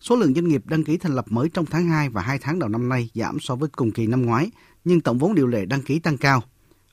Số 0.00 0.16
lượng 0.16 0.34
doanh 0.34 0.48
nghiệp 0.48 0.62
đăng 0.66 0.84
ký 0.84 0.96
thành 0.96 1.14
lập 1.14 1.24
mới 1.28 1.48
trong 1.48 1.66
tháng 1.66 1.88
2 1.88 2.08
và 2.08 2.22
2 2.22 2.38
tháng 2.38 2.58
đầu 2.58 2.68
năm 2.68 2.88
nay 2.88 3.10
giảm 3.14 3.40
so 3.40 3.56
với 3.56 3.68
cùng 3.68 3.90
kỳ 3.92 4.06
năm 4.06 4.26
ngoái, 4.26 4.50
nhưng 4.84 5.00
tổng 5.00 5.18
vốn 5.18 5.34
điều 5.34 5.46
lệ 5.46 5.64
đăng 5.64 5.82
ký 5.82 5.98
tăng 5.98 6.16
cao. 6.16 6.42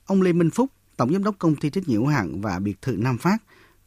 Ông 0.06 0.22
Lê 0.22 0.32
Minh 0.32 0.50
Phúc, 0.50 0.70
Tổng 0.96 1.12
Giám 1.12 1.24
đốc 1.24 1.34
Công 1.38 1.56
ty 1.56 1.70
trách 1.70 1.88
nhiệm 1.88 2.00
hữu 2.00 2.08
hạn 2.08 2.40
và 2.40 2.58
biệt 2.58 2.82
thự 2.82 2.96
Nam 2.98 3.18
Phát, 3.18 3.36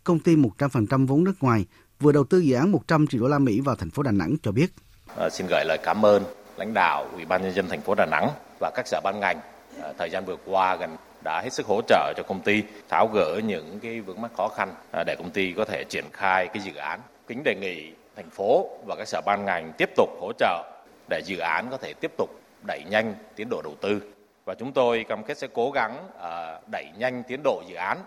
công 0.03 0.19
ty 0.19 0.35
100% 0.35 1.07
vốn 1.07 1.23
nước 1.23 1.43
ngoài, 1.43 1.65
vừa 1.99 2.11
đầu 2.11 2.23
tư 2.23 2.39
dự 2.39 2.55
án 2.55 2.71
100 2.71 3.07
triệu 3.07 3.21
đô 3.21 3.27
la 3.27 3.39
Mỹ 3.39 3.59
vào 3.59 3.75
thành 3.75 3.89
phố 3.89 4.03
Đà 4.03 4.11
Nẵng 4.11 4.35
cho 4.43 4.51
biết. 4.51 4.73
À, 5.17 5.29
xin 5.29 5.47
gửi 5.49 5.63
lời 5.65 5.77
cảm 5.83 6.05
ơn 6.05 6.23
lãnh 6.57 6.73
đạo 6.73 7.09
Ủy 7.13 7.25
ban 7.25 7.41
nhân 7.41 7.55
dân 7.55 7.65
thành 7.69 7.81
phố 7.81 7.95
Đà 7.95 8.05
Nẵng 8.05 8.29
và 8.59 8.71
các 8.75 8.87
sở 8.87 9.01
ban 9.03 9.19
ngành 9.19 9.39
à, 9.81 9.93
thời 9.99 10.09
gian 10.09 10.25
vừa 10.25 10.37
qua 10.45 10.75
gần 10.75 10.95
đã 11.25 11.41
hết 11.41 11.53
sức 11.53 11.65
hỗ 11.65 11.81
trợ 11.87 12.13
cho 12.17 12.23
công 12.23 12.41
ty 12.41 12.63
tháo 12.89 13.07
gỡ 13.13 13.41
những 13.45 13.79
cái 13.79 14.01
vướng 14.01 14.21
mắc 14.21 14.31
khó 14.37 14.47
khăn 14.47 14.73
à, 14.91 15.03
để 15.07 15.15
công 15.19 15.29
ty 15.29 15.53
có 15.57 15.65
thể 15.65 15.83
triển 15.89 16.05
khai 16.13 16.47
cái 16.47 16.63
dự 16.63 16.75
án. 16.75 16.99
Kính 17.27 17.43
đề 17.43 17.55
nghị 17.55 17.91
thành 18.15 18.29
phố 18.29 18.69
và 18.87 18.95
các 18.95 19.07
sở 19.07 19.21
ban 19.25 19.45
ngành 19.45 19.71
tiếp 19.77 19.89
tục 19.95 20.09
hỗ 20.21 20.31
trợ 20.37 20.63
để 21.09 21.21
dự 21.25 21.37
án 21.37 21.67
có 21.71 21.77
thể 21.77 21.93
tiếp 21.93 22.11
tục 22.17 22.29
đẩy 22.67 22.83
nhanh 22.89 23.13
tiến 23.35 23.47
độ 23.49 23.61
đầu 23.61 23.75
tư 23.81 24.01
và 24.45 24.55
chúng 24.59 24.71
tôi 24.71 25.05
cam 25.09 25.23
kết 25.23 25.37
sẽ 25.37 25.47
cố 25.53 25.71
gắng 25.71 26.07
à, 26.21 26.59
đẩy 26.71 26.85
nhanh 26.97 27.23
tiến 27.27 27.41
độ 27.43 27.63
dự 27.69 27.75
án 27.75 27.97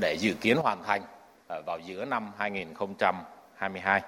để 0.00 0.16
dự 0.20 0.34
kiến 0.34 0.56
hoàn 0.56 0.84
thành 0.84 1.02
à, 1.48 1.56
vào 1.66 1.78
giữa 1.86 2.04
năm 2.04 2.30
2022. 2.38 4.02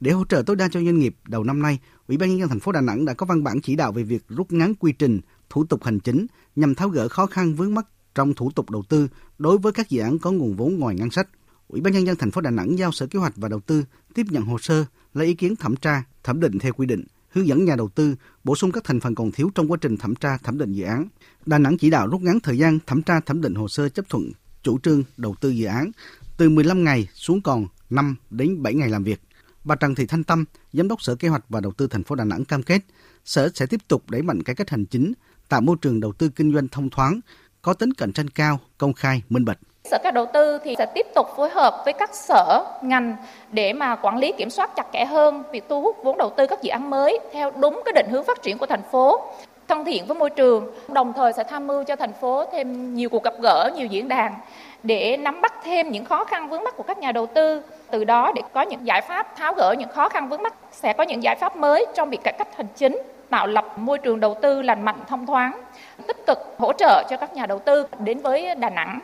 Để 0.00 0.10
hỗ 0.10 0.24
trợ 0.28 0.42
tối 0.46 0.56
đa 0.56 0.68
cho 0.72 0.80
doanh 0.80 0.98
nghiệp, 0.98 1.14
đầu 1.28 1.44
năm 1.44 1.62
nay, 1.62 1.78
Ủy 2.08 2.18
ban 2.18 2.28
nhân 2.28 2.38
dân 2.38 2.48
thành 2.48 2.60
phố 2.60 2.72
Đà 2.72 2.80
Nẵng 2.80 3.04
đã 3.04 3.14
có 3.14 3.26
văn 3.26 3.44
bản 3.44 3.60
chỉ 3.60 3.76
đạo 3.76 3.92
về 3.92 4.02
việc 4.02 4.24
rút 4.28 4.52
ngắn 4.52 4.74
quy 4.74 4.92
trình, 4.92 5.20
thủ 5.52 5.64
tục 5.64 5.84
hành 5.84 6.00
chính 6.00 6.26
nhằm 6.56 6.74
tháo 6.74 6.88
gỡ 6.88 7.08
khó 7.08 7.26
khăn 7.26 7.54
vướng 7.54 7.74
mắc 7.74 7.86
trong 8.14 8.34
thủ 8.34 8.50
tục 8.54 8.70
đầu 8.70 8.82
tư 8.88 9.08
đối 9.38 9.58
với 9.58 9.72
các 9.72 9.90
dự 9.90 10.00
án 10.00 10.18
có 10.18 10.30
nguồn 10.30 10.56
vốn 10.56 10.78
ngoài 10.78 10.94
ngân 10.94 11.10
sách. 11.10 11.28
Ủy 11.68 11.80
ban 11.80 11.92
nhân 11.92 12.06
dân 12.06 12.16
thành 12.16 12.30
phố 12.30 12.40
Đà 12.40 12.50
Nẵng 12.50 12.78
giao 12.78 12.92
Sở 12.92 13.06
Kế 13.06 13.18
hoạch 13.18 13.32
và 13.36 13.48
Đầu 13.48 13.60
tư 13.60 13.84
tiếp 14.14 14.26
nhận 14.30 14.42
hồ 14.42 14.58
sơ, 14.58 14.84
lấy 15.14 15.26
ý 15.26 15.34
kiến 15.34 15.56
thẩm 15.56 15.76
tra, 15.76 16.04
thẩm 16.24 16.40
định 16.40 16.58
theo 16.58 16.72
quy 16.72 16.86
định, 16.86 17.04
hướng 17.28 17.46
dẫn 17.46 17.64
nhà 17.64 17.76
đầu 17.76 17.88
tư 17.88 18.14
bổ 18.44 18.56
sung 18.56 18.72
các 18.72 18.84
thành 18.84 19.00
phần 19.00 19.14
còn 19.14 19.32
thiếu 19.32 19.50
trong 19.54 19.70
quá 19.70 19.78
trình 19.80 19.96
thẩm 19.96 20.14
tra 20.14 20.38
thẩm 20.38 20.58
định 20.58 20.72
dự 20.72 20.84
án. 20.84 21.08
Đà 21.46 21.58
Nẵng 21.58 21.78
chỉ 21.78 21.90
đạo 21.90 22.08
rút 22.08 22.20
ngắn 22.20 22.40
thời 22.40 22.58
gian 22.58 22.78
thẩm 22.86 23.02
tra 23.02 23.20
thẩm 23.20 23.40
định 23.40 23.54
hồ 23.54 23.68
sơ 23.68 23.88
chấp 23.88 24.08
thuận 24.08 24.30
chủ 24.62 24.78
trương 24.78 25.02
đầu 25.16 25.34
tư 25.40 25.50
dự 25.50 25.66
án 25.66 25.90
từ 26.36 26.48
15 26.48 26.84
ngày 26.84 27.08
xuống 27.14 27.40
còn 27.40 27.66
5 27.90 28.16
đến 28.30 28.62
7 28.62 28.74
ngày 28.74 28.88
làm 28.88 29.04
việc. 29.04 29.20
Bà 29.64 29.76
Trần 29.76 29.94
Thị 29.94 30.06
Thanh 30.06 30.24
Tâm, 30.24 30.44
Giám 30.72 30.88
đốc 30.88 31.02
Sở 31.02 31.14
Kế 31.14 31.28
hoạch 31.28 31.44
và 31.48 31.60
Đầu 31.60 31.72
tư 31.72 31.86
thành 31.86 32.02
phố 32.02 32.14
Đà 32.14 32.24
Nẵng 32.24 32.44
cam 32.44 32.62
kết, 32.62 32.82
Sở 33.24 33.50
sẽ 33.54 33.66
tiếp 33.66 33.80
tục 33.88 34.10
đẩy 34.10 34.22
mạnh 34.22 34.42
cải 34.42 34.54
cách 34.54 34.70
hành 34.70 34.86
chính, 34.86 35.12
tạo 35.52 35.60
môi 35.60 35.76
trường 35.82 36.00
đầu 36.00 36.12
tư 36.18 36.30
kinh 36.36 36.54
doanh 36.54 36.68
thông 36.68 36.90
thoáng, 36.90 37.20
có 37.62 37.74
tính 37.74 37.92
cạnh 37.98 38.12
tranh 38.12 38.30
cao, 38.30 38.58
công 38.78 38.92
khai, 38.92 39.22
minh 39.28 39.44
bạch. 39.44 39.58
Sở 39.84 39.98
các 40.02 40.14
đầu 40.14 40.26
tư 40.34 40.58
thì 40.64 40.74
sẽ 40.78 40.86
tiếp 40.94 41.06
tục 41.14 41.26
phối 41.36 41.50
hợp 41.50 41.82
với 41.84 41.92
các 41.92 42.14
sở, 42.14 42.64
ngành 42.82 43.16
để 43.50 43.72
mà 43.72 43.96
quản 43.96 44.16
lý 44.16 44.32
kiểm 44.38 44.50
soát 44.50 44.70
chặt 44.76 44.86
chẽ 44.92 45.04
hơn 45.04 45.42
việc 45.52 45.64
thu 45.68 45.82
hút 45.82 45.96
vốn 46.04 46.18
đầu 46.18 46.30
tư 46.36 46.46
các 46.46 46.62
dự 46.62 46.70
án 46.70 46.90
mới 46.90 47.18
theo 47.32 47.50
đúng 47.60 47.82
cái 47.84 47.92
định 47.92 48.06
hướng 48.10 48.24
phát 48.24 48.42
triển 48.42 48.58
của 48.58 48.66
thành 48.66 48.82
phố 48.92 49.20
thân 49.68 49.84
thiện 49.84 50.06
với 50.06 50.16
môi 50.16 50.30
trường, 50.30 50.74
đồng 50.92 51.12
thời 51.16 51.32
sẽ 51.32 51.44
tham 51.44 51.66
mưu 51.66 51.84
cho 51.84 51.96
thành 51.96 52.12
phố 52.12 52.44
thêm 52.52 52.94
nhiều 52.94 53.08
cuộc 53.08 53.24
gặp 53.24 53.34
gỡ, 53.42 53.70
nhiều 53.76 53.86
diễn 53.86 54.08
đàn 54.08 54.34
để 54.82 55.16
nắm 55.16 55.40
bắt 55.40 55.52
thêm 55.64 55.90
những 55.90 56.04
khó 56.04 56.24
khăn 56.24 56.48
vướng 56.48 56.64
mắt 56.64 56.76
của 56.76 56.82
các 56.82 56.98
nhà 56.98 57.12
đầu 57.12 57.26
tư, 57.26 57.62
từ 57.90 58.04
đó 58.04 58.32
để 58.34 58.42
có 58.54 58.62
những 58.62 58.86
giải 58.86 59.00
pháp 59.08 59.36
tháo 59.36 59.54
gỡ 59.54 59.74
những 59.78 59.88
khó 59.88 60.08
khăn 60.08 60.28
vướng 60.28 60.42
mắt, 60.42 60.54
sẽ 60.72 60.92
có 60.92 61.02
những 61.02 61.22
giải 61.22 61.36
pháp 61.36 61.56
mới 61.56 61.86
trong 61.94 62.10
việc 62.10 62.20
cải 62.24 62.34
cách 62.38 62.56
hành 62.56 62.66
chính, 62.76 63.02
tạo 63.32 63.46
lập 63.46 63.64
môi 63.78 63.98
trường 64.04 64.20
đầu 64.20 64.36
tư 64.42 64.62
lành 64.62 64.84
mạnh 64.84 65.00
thông 65.08 65.26
thoáng, 65.26 65.62
tích 66.08 66.16
cực 66.26 66.38
hỗ 66.58 66.72
trợ 66.78 67.06
cho 67.10 67.16
các 67.20 67.34
nhà 67.34 67.46
đầu 67.46 67.62
tư 67.66 67.84
đến 68.04 68.18
với 68.22 68.54
Đà 68.60 68.70
Nẵng. 68.70 69.00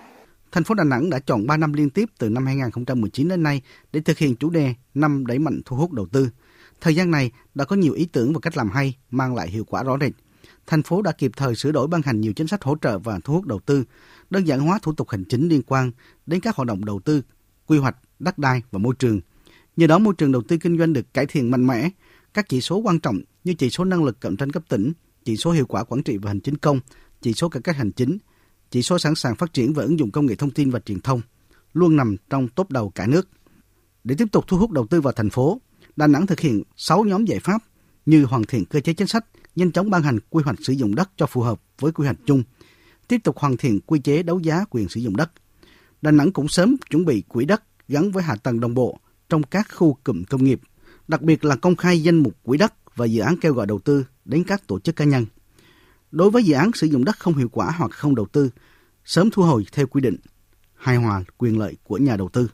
Thành 0.53 0.65
phố 0.65 0.75
Đà 0.75 0.85
Nẵng 0.85 1.11
đã 1.11 1.19
chọn 1.19 1.47
3 1.47 1.57
năm 1.57 1.73
liên 1.73 1.91
tiếp 1.91 2.09
từ 2.19 2.29
năm 2.29 2.47
2019 2.47 3.29
đến 3.29 3.43
nay 3.43 3.63
để 3.93 4.01
thực 4.01 4.19
hiện 4.19 4.37
chủ 4.37 4.51
đề 4.51 4.75
năm 4.95 5.27
đẩy 5.27 5.39
mạnh 5.39 5.61
thu 5.65 5.77
hút 5.77 5.93
đầu 5.93 6.07
tư. 6.13 6.29
Thời 6.81 6.95
gian 6.95 7.11
này 7.11 7.31
đã 7.55 7.65
có 7.65 7.77
nhiều 7.77 7.93
ý 7.93 8.09
tưởng 8.13 8.33
và 8.33 8.41
cách 8.43 8.57
làm 8.57 8.71
hay 8.71 8.97
mang 9.11 9.35
lại 9.35 9.49
hiệu 9.49 9.65
quả 9.65 9.83
rõ 9.83 9.97
rệt. 10.01 10.13
Thành 10.67 10.83
phố 10.83 11.03
đã 11.03 11.13
kịp 11.13 11.31
thời 11.37 11.55
sửa 11.55 11.73
đổi 11.73 11.87
ban 11.87 12.03
hành 12.03 12.21
nhiều 12.21 12.33
chính 12.33 12.47
sách 12.47 12.65
hỗ 12.65 12.77
trợ 12.81 12.99
và 12.99 13.19
thu 13.25 13.35
hút 13.35 13.47
đầu 13.47 13.61
tư, 13.67 13.85
đơn 14.31 14.47
giản 14.47 14.61
hóa 14.61 14.79
thủ 14.83 14.93
tục 14.93 15.11
hành 15.11 15.25
chính 15.25 15.49
liên 15.49 15.63
quan 15.67 15.91
đến 16.27 16.41
các 16.41 16.57
hoạt 16.57 16.67
động 16.67 16.85
đầu 16.85 17.01
tư, 17.05 17.23
quy 17.67 17.79
hoạch, 17.79 17.97
đất 18.19 18.39
đai 18.39 18.63
và 18.71 18.79
môi 18.79 18.95
trường. 18.99 19.21
Nhờ 19.77 19.87
đó 19.87 19.99
môi 19.99 20.15
trường 20.19 20.33
đầu 20.33 20.43
tư 20.49 20.57
kinh 20.57 20.79
doanh 20.79 20.93
được 20.93 21.15
cải 21.15 21.27
thiện 21.27 21.51
mạnh 21.51 21.67
mẽ, 21.67 21.91
các 22.39 22.49
chỉ 22.49 22.61
số 22.61 22.77
quan 22.77 23.01
trọng 23.01 23.21
như 23.45 23.55
chỉ 23.55 23.71
số 23.71 23.85
năng 23.85 24.05
lực 24.05 24.21
cạnh 24.21 24.37
tranh 24.37 24.51
cấp 24.51 24.63
tỉnh, 24.69 24.93
chỉ 25.25 25.37
số 25.37 25.51
hiệu 25.51 25.67
quả 25.67 25.85
quản 25.85 26.03
trị 26.03 26.17
và 26.17 26.31
hành 26.31 26.41
chính 26.41 26.57
công, 26.57 26.81
chỉ 27.23 27.33
số 27.33 27.49
cải 27.49 27.63
cách 27.63 27.77
hành 27.77 27.93
chính, 27.93 28.19
chỉ 28.71 28.83
số 28.83 28.99
sẵn 28.99 29.15
sàng 29.15 29.37
phát 29.37 29.53
triển 29.53 29.73
và 29.73 29.83
ứng 29.83 29.99
dụng 29.99 30.11
công 30.11 30.27
nghệ 30.27 30.35
thông 30.35 30.51
tin 30.51 30.71
và 30.71 30.81
truyền 30.81 31.01
thông 31.01 31.21
luôn 31.73 31.97
nằm 31.97 32.17
trong 32.31 32.49
top 32.49 32.71
đầu 32.71 32.91
cả 32.91 33.07
nước. 33.07 33.29
Để 34.05 34.15
tiếp 34.19 34.29
tục 34.33 34.45
thu 34.49 34.59
hút 34.59 34.71
đầu 34.71 34.87
tư 34.87 35.01
vào 35.01 35.13
thành 35.13 35.31
phố, 35.31 35.61
Đà 35.97 36.07
Nẵng 36.07 36.27
thực 36.27 36.41
hiện 36.41 36.63
6 36.77 37.05
nhóm 37.05 37.25
giải 37.25 37.41
pháp 37.41 37.63
như 38.07 38.25
hoàn 38.25 38.45
thiện 38.45 38.65
cơ 38.65 38.81
chế 38.81 38.93
chính 38.93 39.09
sách, 39.09 39.25
nhanh 39.57 39.73
chóng 39.73 39.91
ban 39.91 40.03
hành 40.03 40.19
quy 40.31 40.43
hoạch 40.45 40.59
sử 40.63 40.73
dụng 40.73 40.95
đất 40.95 41.11
cho 41.17 41.27
phù 41.27 41.41
hợp 41.41 41.61
với 41.79 41.93
quy 41.93 42.05
hoạch 42.05 42.19
chung, 42.27 42.43
tiếp 43.09 43.19
tục 43.25 43.39
hoàn 43.39 43.57
thiện 43.57 43.81
quy 43.81 44.01
chế 44.01 44.23
đấu 44.23 44.39
giá 44.39 44.65
quyền 44.71 44.89
sử 44.89 45.01
dụng 45.01 45.17
đất. 45.17 45.31
Đà 46.03 46.11
Nẵng 46.11 46.33
cũng 46.33 46.49
sớm 46.49 46.77
chuẩn 46.91 47.05
bị 47.05 47.23
quỹ 47.29 47.45
đất 47.45 47.63
gắn 47.89 48.11
với 48.11 48.23
hạ 48.23 48.37
tầng 48.37 48.61
đồng 48.61 48.75
bộ 48.75 48.99
trong 49.29 49.43
các 49.43 49.67
khu 49.75 49.99
cụm 50.05 50.25
công 50.25 50.45
nghiệp, 50.45 50.61
đặc 51.09 51.23
biệt 51.23 51.45
là 51.45 51.57
công 51.57 51.77
khai 51.77 52.03
danh 52.03 52.17
mục 52.17 52.35
quỹ 52.43 52.59
đất 52.59 52.75
và 52.95 53.07
dự 53.07 53.21
án 53.21 53.37
kêu 53.41 53.53
gọi 53.53 53.67
đầu 53.67 53.79
tư 53.79 54.05
đến 54.25 54.45
các 54.45 54.67
tổ 54.67 54.81
chức 54.81 54.97
cá 54.97 55.05
nhân. 55.05 55.27
Đối 56.11 56.31
với 56.31 56.45
dự 56.45 56.55
án 56.55 56.71
sử 56.75 56.87
dụng 56.87 57.05
đất 57.05 57.19
không 57.19 57.35
hiệu 57.35 57.49
quả 57.49 57.71
hoặc 57.79 57.91
không 57.91 58.15
đầu 58.15 58.27
tư, 58.27 58.51
sớm 59.05 59.31
thu 59.31 59.43
hồi 59.43 59.67
theo 59.73 59.87
quy 59.87 60.01
định, 60.01 60.17
hài 60.75 60.97
hòa 60.97 61.23
quyền 61.39 61.59
lợi 61.59 61.77
của 61.83 61.97
nhà 61.97 62.17
đầu 62.17 62.29
tư. 62.29 62.51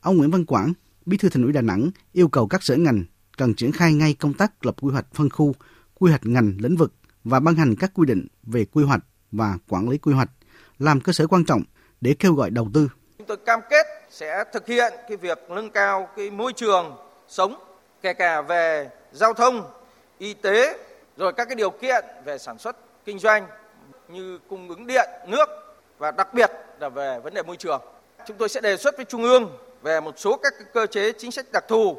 Ông 0.00 0.16
Nguyễn 0.16 0.30
Văn 0.30 0.44
Quảng, 0.44 0.72
Bí 1.06 1.16
thư 1.16 1.28
Thành 1.28 1.42
ủy 1.42 1.52
Đà 1.52 1.60
Nẵng 1.60 1.90
yêu 2.12 2.28
cầu 2.28 2.46
các 2.46 2.62
sở 2.62 2.76
ngành 2.76 3.04
cần 3.36 3.54
triển 3.54 3.72
khai 3.72 3.94
ngay 3.94 4.14
công 4.14 4.34
tác 4.34 4.66
lập 4.66 4.74
quy 4.80 4.92
hoạch 4.92 5.06
phân 5.14 5.30
khu, 5.30 5.54
quy 5.94 6.10
hoạch 6.10 6.26
ngành 6.26 6.56
lĩnh 6.58 6.76
vực 6.76 6.92
và 7.24 7.40
ban 7.40 7.54
hành 7.54 7.76
các 7.76 7.90
quy 7.94 8.06
định 8.06 8.26
về 8.42 8.64
quy 8.64 8.84
hoạch 8.84 9.04
và 9.32 9.58
quản 9.68 9.88
lý 9.88 9.98
quy 9.98 10.12
hoạch 10.12 10.30
làm 10.78 11.00
cơ 11.00 11.12
sở 11.12 11.26
quan 11.26 11.44
trọng 11.44 11.62
để 12.00 12.14
kêu 12.14 12.34
gọi 12.34 12.50
đầu 12.50 12.70
tư. 12.74 12.88
Chúng 13.18 13.26
tôi 13.26 13.36
cam 13.46 13.60
kết 13.70 13.86
sẽ 14.10 14.44
thực 14.54 14.66
hiện 14.66 14.92
cái 15.08 15.16
việc 15.16 15.38
nâng 15.50 15.70
cao 15.70 16.08
cái 16.16 16.30
môi 16.30 16.52
trường 16.52 16.96
sống 17.28 17.54
kể 18.02 18.12
cả 18.12 18.42
về 18.42 18.90
giao 19.12 19.34
thông, 19.34 19.70
y 20.18 20.34
tế 20.34 20.78
rồi 21.16 21.32
các 21.32 21.44
cái 21.44 21.54
điều 21.54 21.70
kiện 21.70 22.04
về 22.24 22.38
sản 22.38 22.58
xuất 22.58 22.76
kinh 23.04 23.18
doanh 23.18 23.46
như 24.08 24.38
cung 24.48 24.68
ứng 24.68 24.86
điện, 24.86 25.10
nước 25.28 25.48
và 25.98 26.10
đặc 26.10 26.34
biệt 26.34 26.50
là 26.80 26.88
về 26.88 27.20
vấn 27.24 27.34
đề 27.34 27.42
môi 27.42 27.56
trường. 27.56 27.82
Chúng 28.26 28.36
tôi 28.36 28.48
sẽ 28.48 28.60
đề 28.60 28.76
xuất 28.76 28.96
với 28.96 29.04
Trung 29.04 29.22
ương 29.22 29.58
về 29.82 30.00
một 30.00 30.18
số 30.18 30.36
các 30.42 30.54
cơ 30.72 30.86
chế 30.86 31.12
chính 31.18 31.30
sách 31.30 31.46
đặc 31.52 31.64
thù 31.68 31.96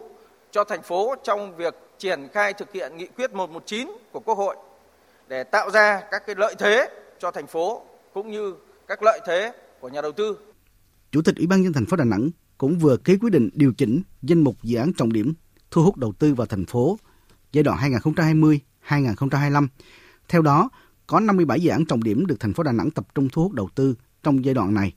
cho 0.52 0.64
thành 0.64 0.82
phố 0.82 1.16
trong 1.24 1.56
việc 1.56 1.76
triển 1.98 2.28
khai 2.34 2.54
thực 2.54 2.72
hiện 2.72 2.98
nghị 2.98 3.08
quyết 3.08 3.34
119 3.34 3.88
của 4.12 4.20
Quốc 4.20 4.38
hội 4.38 4.56
để 5.28 5.44
tạo 5.44 5.72
ra 5.72 6.02
các 6.12 6.26
cái 6.26 6.36
lợi 6.36 6.56
thế 6.60 6.90
cho 7.20 7.32
thành 7.32 7.48
phố 7.48 7.82
cũng 8.14 8.32
như 8.32 8.56
các 8.88 9.04
lợi 9.04 9.20
thế 9.26 9.54
của 9.80 9.90
nhà 9.90 10.02
đầu 10.02 10.12
tư. 10.12 10.38
Chủ 11.12 11.22
tịch 11.26 11.36
Ủy 11.38 11.48
ban 11.48 11.62
nhân 11.62 11.74
thành 11.74 11.86
phố 11.86 11.98
Đà 11.98 12.04
Nẵng 12.04 12.30
cũng 12.58 12.78
vừa 12.80 12.98
ký 12.98 13.18
quyết 13.22 13.30
định 13.30 13.50
điều 13.54 13.74
chỉnh 13.78 14.02
danh 14.22 14.44
mục 14.44 14.56
dự 14.64 14.78
án 14.78 14.92
trọng 14.98 15.14
điểm 15.14 15.34
thu 15.74 15.84
hút 15.84 15.98
đầu 15.98 16.14
tư 16.20 16.34
vào 16.34 16.48
thành 16.48 16.66
phố 16.66 16.98
giai 17.52 17.64
đoạn 17.64 17.92
2020-2025. 18.88 19.68
Theo 20.30 20.42
đó, 20.42 20.70
có 21.08 21.20
57 21.20 21.60
dự 21.60 21.70
án 21.70 21.86
trọng 21.86 22.04
điểm 22.04 22.26
được 22.26 22.40
thành 22.40 22.54
phố 22.54 22.64
Đà 22.64 22.72
Nẵng 22.72 22.92
tập 22.92 23.08
trung 23.16 23.30
thu 23.32 23.44
hút 23.44 23.52
đầu 23.52 23.70
tư 23.76 23.96
trong 24.24 24.46
giai 24.46 24.54
đoạn 24.54 24.74
này. 24.74 24.94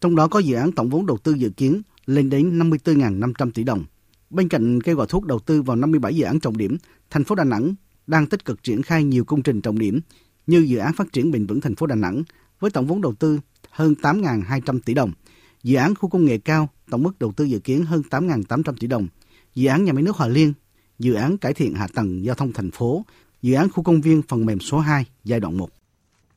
Trong 0.00 0.16
đó 0.16 0.28
có 0.28 0.38
dự 0.38 0.54
án 0.54 0.72
tổng 0.72 0.88
vốn 0.88 1.06
đầu 1.06 1.18
tư 1.18 1.32
dự 1.32 1.50
kiến 1.50 1.82
lên 2.06 2.30
đến 2.30 2.58
54.500 2.58 3.50
tỷ 3.50 3.64
đồng. 3.64 3.84
Bên 4.30 4.48
cạnh 4.48 4.80
kêu 4.80 4.96
gọi 4.96 5.06
thu 5.08 5.18
hút 5.18 5.28
đầu 5.28 5.38
tư 5.38 5.62
vào 5.62 5.76
57 5.76 6.16
dự 6.16 6.24
án 6.24 6.40
trọng 6.40 6.56
điểm, 6.56 6.76
thành 7.10 7.24
phố 7.24 7.34
Đà 7.34 7.44
Nẵng 7.44 7.74
đang 8.06 8.26
tích 8.26 8.44
cực 8.44 8.62
triển 8.62 8.82
khai 8.82 9.04
nhiều 9.04 9.24
công 9.24 9.42
trình 9.42 9.60
trọng 9.60 9.78
điểm 9.78 10.00
như 10.46 10.58
dự 10.58 10.78
án 10.78 10.92
phát 10.92 11.12
triển 11.12 11.30
bền 11.30 11.46
vững 11.46 11.60
thành 11.60 11.74
phố 11.74 11.86
Đà 11.86 11.94
Nẵng 11.94 12.22
với 12.60 12.70
tổng 12.70 12.86
vốn 12.86 13.00
đầu 13.00 13.14
tư 13.14 13.40
hơn 13.70 13.94
8.200 14.02 14.80
tỷ 14.84 14.94
đồng, 14.94 15.12
dự 15.62 15.76
án 15.76 15.94
khu 15.94 16.08
công 16.08 16.24
nghệ 16.24 16.38
cao 16.38 16.68
tổng 16.90 17.02
mức 17.02 17.18
đầu 17.18 17.32
tư 17.32 17.44
dự 17.44 17.58
kiến 17.58 17.84
hơn 17.84 18.02
8.800 18.10 18.74
tỷ 18.80 18.86
đồng, 18.86 19.08
dự 19.56 19.68
án 19.68 19.84
nhà 19.84 19.92
máy 19.92 20.02
nước 20.02 20.16
Hòa 20.16 20.28
Liên, 20.28 20.52
dự 20.98 21.14
án 21.14 21.38
cải 21.38 21.54
thiện 21.54 21.74
hạ 21.74 21.86
tầng 21.94 22.24
giao 22.24 22.34
thông 22.34 22.52
thành 22.52 22.70
phố, 22.70 23.04
dự 23.42 23.54
án 23.54 23.68
khu 23.70 23.82
công 23.82 24.00
viên 24.00 24.22
phần 24.28 24.46
mềm 24.46 24.60
số 24.60 24.78
2 24.78 25.04
giai 25.24 25.40
đoạn 25.40 25.56
1. 25.56 25.68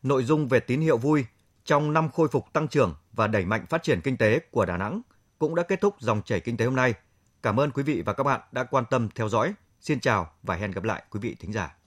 Nội 0.04 0.24
dung 0.24 0.48
về 0.48 0.60
tín 0.60 0.82
hiệu 0.82 0.98
vui 0.98 1.26
trong 1.66 1.94
năm 1.94 2.10
khôi 2.10 2.28
phục 2.28 2.46
tăng 2.54 2.68
trưởng 2.68 2.96
và 3.14 3.28
đẩy 3.28 3.46
mạnh 3.46 3.66
phát 3.70 3.84
triển 3.84 4.02
kinh 4.02 4.18
tế 4.18 4.40
của 4.52 4.66
Đà 4.66 4.78
Nẵng 4.78 5.02
cũng 5.40 5.56
đã 5.56 5.64
kết 5.64 5.82
thúc 5.82 5.96
dòng 6.00 6.22
chảy 6.26 6.40
kinh 6.40 6.58
tế 6.58 6.66
hôm 6.66 6.76
nay. 6.76 6.94
Cảm 7.44 7.60
ơn 7.60 7.72
quý 7.72 7.84
vị 7.84 8.02
và 8.06 8.14
các 8.14 8.24
bạn 8.24 8.42
đã 8.52 8.64
quan 8.64 8.84
tâm 8.90 9.10
theo 9.16 9.30
dõi. 9.30 9.54
Xin 9.82 10.00
chào 10.00 10.32
và 10.44 10.56
hẹn 10.56 10.72
gặp 10.72 10.84
lại 10.84 11.04
quý 11.12 11.20
vị 11.20 11.36
thính 11.40 11.54
giả. 11.54 11.79